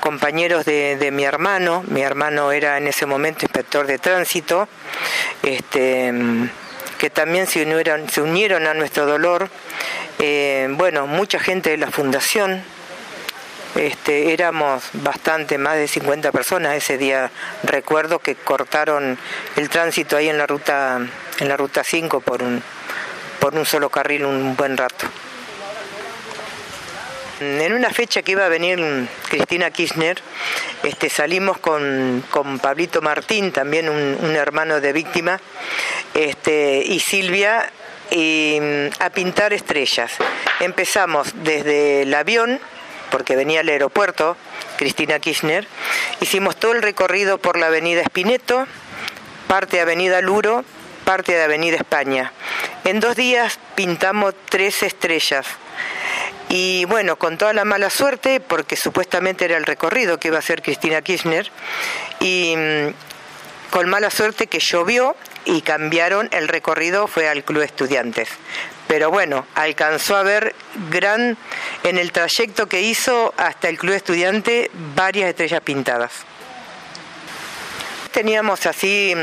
compañeros 0.00 0.64
de, 0.64 1.10
mi 1.12 1.24
hermano, 1.24 1.84
mi 1.88 2.00
hermano 2.02 2.52
era 2.52 2.78
en 2.78 2.86
ese 2.86 3.04
momento 3.04 3.44
inspector 3.44 3.86
de 3.86 3.98
tránsito, 3.98 4.68
este, 5.42 6.12
que 6.98 7.10
también 7.10 7.46
se 7.46 7.62
unieron, 7.62 8.08
se 8.08 8.22
unieron 8.22 8.66
a 8.66 8.74
nuestro 8.74 9.04
dolor, 9.04 9.50
eh, 10.18 10.68
bueno, 10.70 11.06
mucha 11.06 11.38
gente 11.38 11.70
de 11.70 11.76
la 11.76 11.90
fundación, 11.90 12.62
este, 13.74 14.32
éramos 14.32 14.84
bastante, 14.94 15.58
más 15.58 15.76
de 15.76 15.88
50 15.88 16.32
personas 16.32 16.76
ese 16.76 16.98
día. 16.98 17.30
Recuerdo 17.62 18.18
que 18.18 18.34
cortaron 18.34 19.18
el 19.56 19.68
tránsito 19.68 20.16
ahí 20.16 20.28
en 20.28 20.38
la 20.38 20.46
ruta, 20.46 20.98
en 21.38 21.48
la 21.48 21.56
ruta 21.56 21.84
5 21.84 22.20
por 22.20 22.42
un, 22.42 22.62
por 23.38 23.54
un 23.54 23.64
solo 23.64 23.90
carril 23.90 24.24
un 24.24 24.56
buen 24.56 24.76
rato. 24.76 25.06
En 27.40 27.72
una 27.72 27.88
fecha 27.88 28.20
que 28.20 28.32
iba 28.32 28.44
a 28.44 28.50
venir 28.50 28.78
Cristina 29.30 29.70
Kirchner, 29.70 30.20
este, 30.82 31.08
salimos 31.08 31.56
con, 31.56 32.22
Pablito 32.60 33.00
Martín, 33.00 33.50
también 33.50 33.88
un, 33.88 34.36
hermano 34.36 34.78
de 34.82 34.92
víctima, 34.92 35.40
este, 36.12 36.82
y 36.84 37.00
Silvia 37.00 37.70
a 38.98 39.10
pintar 39.10 39.54
estrellas. 39.54 40.12
Empezamos 40.60 41.28
desde 41.42 42.02
el 42.02 42.12
avión, 42.12 42.60
porque 43.10 43.36
venía 43.36 43.60
al 43.60 43.68
aeropuerto, 43.68 44.36
Cristina 44.76 45.18
Kirchner, 45.18 45.66
hicimos 46.20 46.56
todo 46.56 46.72
el 46.72 46.82
recorrido 46.82 47.38
por 47.38 47.58
la 47.58 47.66
avenida 47.66 48.00
Espineto, 48.02 48.66
parte 49.48 49.76
de 49.76 49.82
avenida 49.82 50.20
Luro, 50.20 50.64
parte 51.04 51.32
de 51.32 51.42
avenida 51.42 51.76
España. 51.76 52.32
En 52.84 53.00
dos 53.00 53.16
días 53.16 53.58
pintamos 53.74 54.34
tres 54.48 54.82
estrellas 54.82 55.46
y 56.50 56.84
bueno, 56.86 57.16
con 57.16 57.38
toda 57.38 57.52
la 57.52 57.64
mala 57.64 57.90
suerte, 57.90 58.40
porque 58.40 58.74
supuestamente 58.74 59.44
era 59.44 59.56
el 59.56 59.64
recorrido 59.64 60.18
que 60.18 60.28
iba 60.28 60.36
a 60.36 60.40
hacer 60.40 60.62
Cristina 60.62 61.00
Kirchner, 61.00 61.48
y 62.18 62.54
mm, 62.56 63.70
con 63.70 63.88
mala 63.88 64.10
suerte 64.10 64.48
que 64.48 64.58
llovió 64.58 65.14
y 65.44 65.62
cambiaron 65.62 66.28
el 66.32 66.48
recorrido, 66.48 67.06
fue 67.06 67.28
al 67.28 67.44
Club 67.44 67.62
Estudiantes. 67.62 68.28
Pero 68.90 69.08
bueno, 69.08 69.46
alcanzó 69.54 70.16
a 70.16 70.24
ver 70.24 70.52
gran, 70.90 71.36
en 71.84 71.96
el 71.96 72.10
trayecto 72.10 72.66
que 72.66 72.82
hizo 72.82 73.32
hasta 73.36 73.68
el 73.68 73.78
Club 73.78 73.94
Estudiante, 73.94 74.68
varias 74.96 75.28
estrellas 75.28 75.60
pintadas 75.60 76.26
teníamos 78.10 78.66
así 78.66 79.14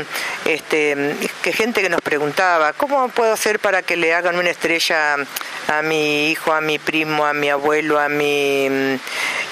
este, 0.44 1.16
que 1.42 1.52
gente 1.52 1.82
que 1.82 1.88
nos 1.88 2.00
preguntaba, 2.00 2.72
¿cómo 2.72 3.08
puedo 3.08 3.32
hacer 3.32 3.58
para 3.60 3.82
que 3.82 3.96
le 3.96 4.14
hagan 4.14 4.36
una 4.36 4.50
estrella 4.50 5.16
a 5.68 5.82
mi 5.82 6.30
hijo, 6.30 6.52
a 6.52 6.60
mi 6.60 6.78
primo, 6.78 7.26
a 7.26 7.32
mi 7.32 7.50
abuelo, 7.50 7.98
a 7.98 8.08
mi... 8.08 8.98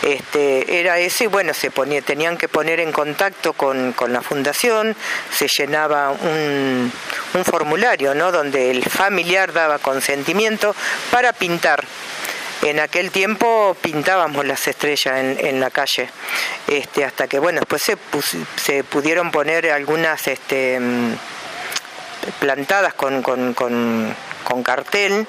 Este, 0.02 0.78
era 0.80 0.98
eso 0.98 1.24
y 1.24 1.26
bueno, 1.26 1.54
se 1.54 1.70
ponía, 1.70 2.02
tenían 2.02 2.36
que 2.36 2.48
poner 2.48 2.80
en 2.80 2.92
contacto 2.92 3.54
con, 3.54 3.94
la 4.08 4.22
fundación, 4.22 4.94
se 5.32 5.48
llenaba 5.48 6.10
un, 6.10 6.92
un 7.34 7.44
formulario 7.44 8.14
¿no? 8.14 8.30
donde 8.30 8.70
el 8.70 8.84
familiar 8.84 9.52
daba 9.52 9.78
consentimiento 9.78 10.76
para 11.10 11.32
pintar 11.32 11.84
en 12.62 12.80
aquel 12.80 13.10
tiempo 13.10 13.76
pintábamos 13.80 14.44
las 14.44 14.66
estrellas 14.66 15.14
en, 15.38 15.60
la 15.60 15.70
calle, 15.70 16.08
este, 16.66 17.04
hasta 17.04 17.28
que 17.28 17.38
bueno, 17.38 17.60
después 17.60 17.82
se, 17.82 17.96
se 18.56 18.84
pudieron 18.84 19.30
poner 19.30 19.70
algunas 19.70 20.26
este, 20.26 20.80
mm, 20.80 21.12
plantadas 22.40 22.94
con, 22.94 23.22
con, 23.22 23.54
con, 23.54 24.14
cartel 24.62 25.26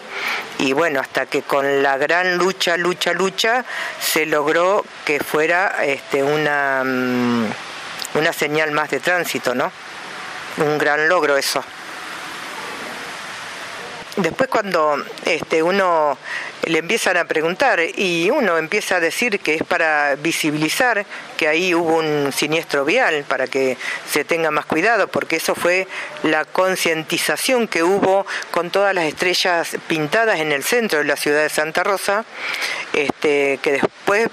y 0.59 0.73
bueno, 0.73 0.99
hasta 0.99 1.25
que 1.25 1.41
con 1.41 1.83
la 1.83 1.97
gran 1.97 2.37
lucha, 2.37 2.77
lucha, 2.77 3.13
lucha, 3.13 3.65
se 3.99 4.25
logró 4.25 4.85
que 5.05 5.19
fuera 5.19 5.83
este, 5.83 6.23
una, 6.23 6.83
mm, 6.83 7.45
una 8.15 8.33
señal 8.33 8.71
más 8.71 8.89
de 8.89 8.99
tránsito, 8.99 9.53
¿no? 9.53 9.71
Un 10.57 10.77
gran 10.77 11.09
logro 11.09 11.37
eso. 11.37 11.63
Después 14.17 14.49
cuando 14.49 14.97
este, 15.25 15.61
uno 15.61 16.17
le 16.65 16.79
empiezan 16.79 17.17
a 17.17 17.25
preguntar 17.25 17.79
y 17.79 18.31
uno 18.31 18.57
empieza 18.57 18.95
a 18.95 18.99
decir 18.99 19.39
que 19.39 19.53
es 19.53 19.63
para 19.63 20.15
visibilizar 20.15 21.05
que 21.37 21.47
ahí 21.47 21.75
hubo 21.75 21.97
un 21.97 22.33
siniestro 22.33 22.83
vial, 22.83 23.25
para 23.27 23.45
que 23.45 23.77
se 24.09 24.25
tenga 24.25 24.49
más 24.49 24.65
cuidado, 24.65 25.07
porque 25.07 25.35
eso 25.35 25.53
fue 25.53 25.87
la 26.23 26.45
concientización 26.45 27.67
que 27.67 27.83
hubo 27.83 28.25
con 28.49 28.71
todas 28.71 28.95
las 28.95 29.05
estrellas 29.05 29.77
pintadas 29.87 30.39
en 30.39 30.51
el 30.51 30.63
centro 30.63 30.97
de 30.97 31.05
la 31.05 31.15
ciudad 31.15 31.43
de 31.43 31.49
Santa 31.49 31.83
Rosa, 31.83 32.25
este, 32.93 33.59
que 33.61 33.73
después 33.73 34.29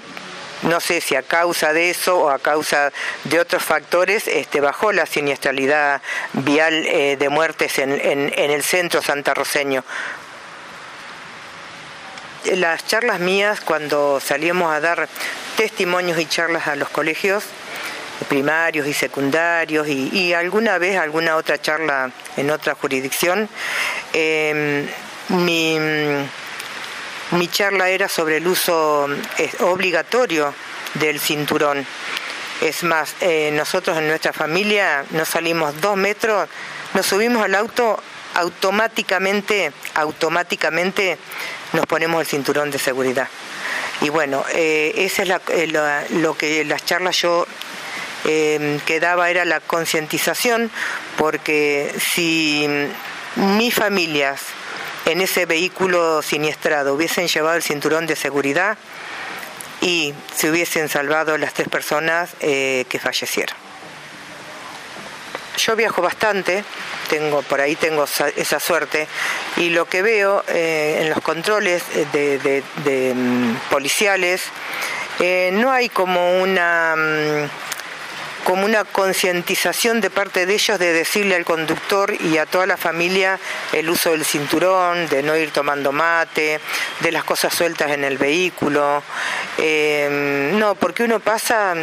no 0.63 0.79
sé 0.79 1.01
si 1.01 1.15
a 1.15 1.21
causa 1.21 1.73
de 1.73 1.89
eso 1.89 2.17
o 2.19 2.29
a 2.29 2.39
causa 2.39 2.91
de 3.25 3.39
otros 3.39 3.63
factores 3.63 4.27
este, 4.27 4.61
bajó 4.61 4.91
la 4.91 5.05
siniestralidad 5.05 6.01
vial 6.33 6.85
eh, 6.87 7.17
de 7.17 7.29
muertes 7.29 7.77
en, 7.79 7.91
el 7.91 8.63
centro 8.63 9.01
santarroseño. 9.01 9.83
Las 12.45 12.85
charlas 12.85 13.19
mías, 13.19 13.59
cuando 13.61 14.19
salíamos 14.19 14.71
a 14.71 14.79
dar 14.79 15.09
testimonios 15.57 16.19
y 16.19 16.25
charlas 16.27 16.67
a 16.67 16.75
los 16.75 16.89
colegios, 16.89 17.43
primarios 18.29 18.87
y 18.87 18.93
secundarios 18.93 19.87
y, 19.87 20.33
alguna 20.33 20.77
vez 20.77 20.97
alguna 20.97 21.35
otra 21.35 21.59
charla 21.59 22.11
en 22.37 22.51
otra 22.51 22.75
jurisdicción, 22.75 23.49
eh, 24.13 24.87
mi 25.29 25.79
mi 27.31 27.47
charla 27.47 27.89
era 27.89 28.07
sobre 28.07 28.37
el 28.37 28.47
uso 28.47 29.07
eh, 29.37 29.51
obligatorio 29.61 30.53
del 30.93 31.19
cinturón. 31.19 31.85
Es 32.61 32.83
más, 32.83 33.15
eh, 33.21 33.51
nosotros 33.53 33.97
en 33.97 34.07
nuestra 34.07 34.31
familia 34.31 35.03
nos 35.11 35.29
salimos 35.29 35.79
dos 35.81 35.97
metros, 35.97 36.47
nos 36.93 37.05
subimos 37.05 37.43
al 37.43 37.55
auto, 37.55 37.99
automáticamente, 38.35 39.71
automáticamente 39.95 41.17
nos 41.73 41.85
ponemos 41.85 42.21
el 42.21 42.27
cinturón 42.27 42.71
de 42.71 42.79
seguridad. 42.79 43.27
Y 44.01 44.09
bueno, 44.09 44.45
eh, 44.53 44.93
esa 44.97 45.23
es 45.23 45.71
lo 46.11 46.37
que 46.37 46.63
las 46.65 46.85
charlas 46.85 47.17
yo 47.19 47.47
que 48.23 48.99
daba 48.99 49.29
era 49.29 49.45
la 49.45 49.59
concientización, 49.59 50.71
porque 51.15 51.93
si 51.99 52.67
mis 53.35 53.75
familias 53.75 54.41
en 55.05 55.21
ese 55.21 55.45
vehículo 55.45 56.21
siniestrado 56.21 56.93
hubiesen 56.93 57.27
llevado 57.27 57.55
el 57.55 57.63
cinturón 57.63 58.07
de 58.07 58.15
seguridad 58.15 58.77
y 59.81 60.13
se 60.35 60.49
hubiesen 60.49 60.89
salvado 60.89 61.37
las 61.37 61.53
tres 61.53 61.69
personas 61.69 62.31
eh, 62.39 62.85
que 62.89 62.99
fallecieron. 62.99 63.55
Yo 65.57 65.75
viajo 65.75 66.01
bastante, 66.01 66.63
tengo 67.09 67.41
por 67.43 67.61
ahí 67.61 67.75
tengo 67.75 68.05
esa 68.35 68.59
suerte 68.59 69.07
y 69.57 69.69
lo 69.69 69.85
que 69.85 70.01
veo 70.01 70.43
eh, 70.47 70.99
en 71.01 71.09
los 71.09 71.21
controles 71.21 71.83
de, 72.11 73.13
mm, 73.15 73.55
policiales 73.69 74.43
eh, 75.19 75.51
no 75.53 75.71
hay 75.71 75.87
como 75.87 76.41
una 76.41 76.95
mm, 76.97 77.49
como 78.45 78.63
una 78.63 78.85
concientización 78.85 80.01
de 80.01 80.11
parte 80.11 80.45
de 80.45 80.53
ellos 80.53 80.77
de 80.77 80.93
decirle 80.93 81.35
al 81.35 81.43
conductor 81.43 82.13
y 82.21 82.37
a 82.37 82.45
toda 82.45 82.67
la 82.67 82.77
familia 82.77 83.39
el 83.73 83.89
uso 83.89 84.11
del 84.11 84.23
cinturón, 84.23 85.09
de 85.09 85.23
no 85.23 85.35
ir 85.35 85.49
tomando 85.49 85.91
mate, 85.91 86.59
de 86.99 87.11
las 87.11 87.23
cosas 87.23 87.53
sueltas 87.55 87.91
en 87.91 88.03
el 88.03 88.19
vehículo. 88.19 89.01
Eh, 89.57 90.51
no, 90.53 90.75
porque 90.75 91.03
uno 91.03 91.19
pasa, 91.19 91.73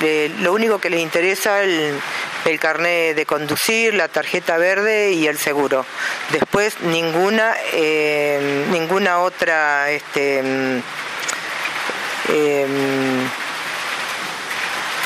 eh, 0.00 0.30
lo 0.38 0.52
único 0.52 0.78
que 0.78 0.90
les 0.90 1.00
interesa 1.00 1.60
el, 1.60 1.98
el 2.44 2.60
carnet 2.60 3.16
de 3.16 3.26
conducir, 3.26 3.92
la 3.94 4.06
tarjeta 4.06 4.58
verde 4.58 5.10
y 5.10 5.26
el 5.26 5.38
seguro. 5.38 5.84
Después 6.30 6.80
ninguna, 6.82 7.56
eh, 7.72 8.64
ninguna 8.70 9.18
otra 9.18 9.90
este, 9.90 10.80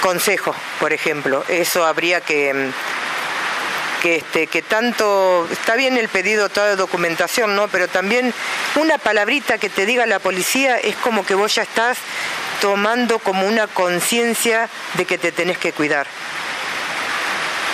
consejo, 0.07 0.55
por 0.79 0.93
ejemplo. 0.93 1.45
Eso 1.49 1.85
habría 1.85 2.21
que 2.21 2.71
que, 4.01 4.17
este, 4.17 4.47
que 4.47 4.63
tanto, 4.63 5.49
está 5.51 5.75
bien 5.75 5.97
el 5.97 6.09
pedido 6.09 6.49
toda 6.49 6.77
documentación, 6.77 7.57
¿no? 7.57 7.67
Pero 7.67 7.89
también 7.89 8.33
una 8.77 8.99
palabrita 8.99 9.59
que 9.59 9.69
te 9.69 9.85
diga 9.85 10.07
la 10.07 10.21
policía 10.21 10.79
es 10.79 10.95
como 10.97 11.27
que 11.27 11.35
vos 11.35 11.57
ya 11.57 11.63
estás 11.63 11.99
tomando 12.61 13.19
como 13.19 13.49
una 13.49 13.67
conciencia 13.67 14.69
de 14.95 15.07
que 15.07 15.19
te 15.19 15.33
tenés 15.33 15.59
que 15.59 15.73
cuidar 15.73 16.07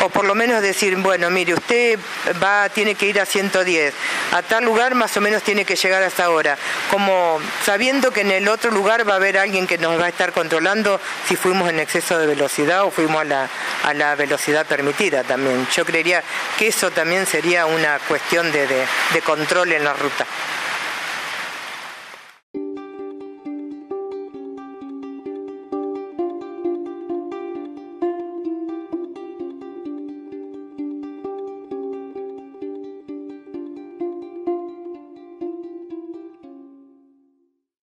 o 0.03 0.09
por 0.09 0.25
lo 0.25 0.35
menos 0.35 0.61
decir, 0.63 0.97
bueno, 0.97 1.31
mire, 1.31 1.55
usted 1.55 1.99
va, 2.43 2.69
tiene 2.69 2.97
que 2.97 3.07
ir 3.07 3.21
a 3.21 3.27
110, 3.27 3.95
a 4.33 4.43
tal 4.43 4.65
lugar 4.65 4.97
más 4.97 5.17
o 5.17 5.21
menos 5.21 5.43
tiene 5.43 5.65
que 5.65 5.77
llegar 5.77 6.03
hasta 6.03 6.25
ahora, 6.25 6.59
como 6.91 7.39
sabiendo 7.65 8.11
que 8.11 8.23
en 8.23 8.33
el 8.33 8.49
otro 8.49 8.73
lugar 8.73 9.09
va 9.09 9.15
a 9.15 9.17
haber 9.17 9.39
alguien 9.39 9.67
que 9.67 9.79
nos 9.79 10.01
va 10.01 10.07
a 10.07 10.09
estar 10.09 10.33
controlando 10.33 11.01
si 11.29 11.37
fuimos 11.37 11.71
en 11.71 11.79
exceso 11.79 12.19
de 12.19 12.27
velocidad 12.27 12.85
o 12.85 12.91
fuimos 12.91 13.21
a 13.21 13.25
la, 13.25 13.49
a 13.85 13.95
la 13.95 14.17
velocidad 14.17 14.67
permitida 14.67 15.23
también. 15.23 15.69
Yo 15.75 15.85
creería 15.85 16.23
que 16.59 16.67
eso 16.67 16.91
también 16.91 17.25
sería 17.27 17.67
una 17.67 18.01
cuestión 18.01 18.51
de, 18.51 18.67
de 18.67 19.23
control 19.23 19.73
en 19.73 19.85
la 19.85 19.93
ruta. 19.93 20.27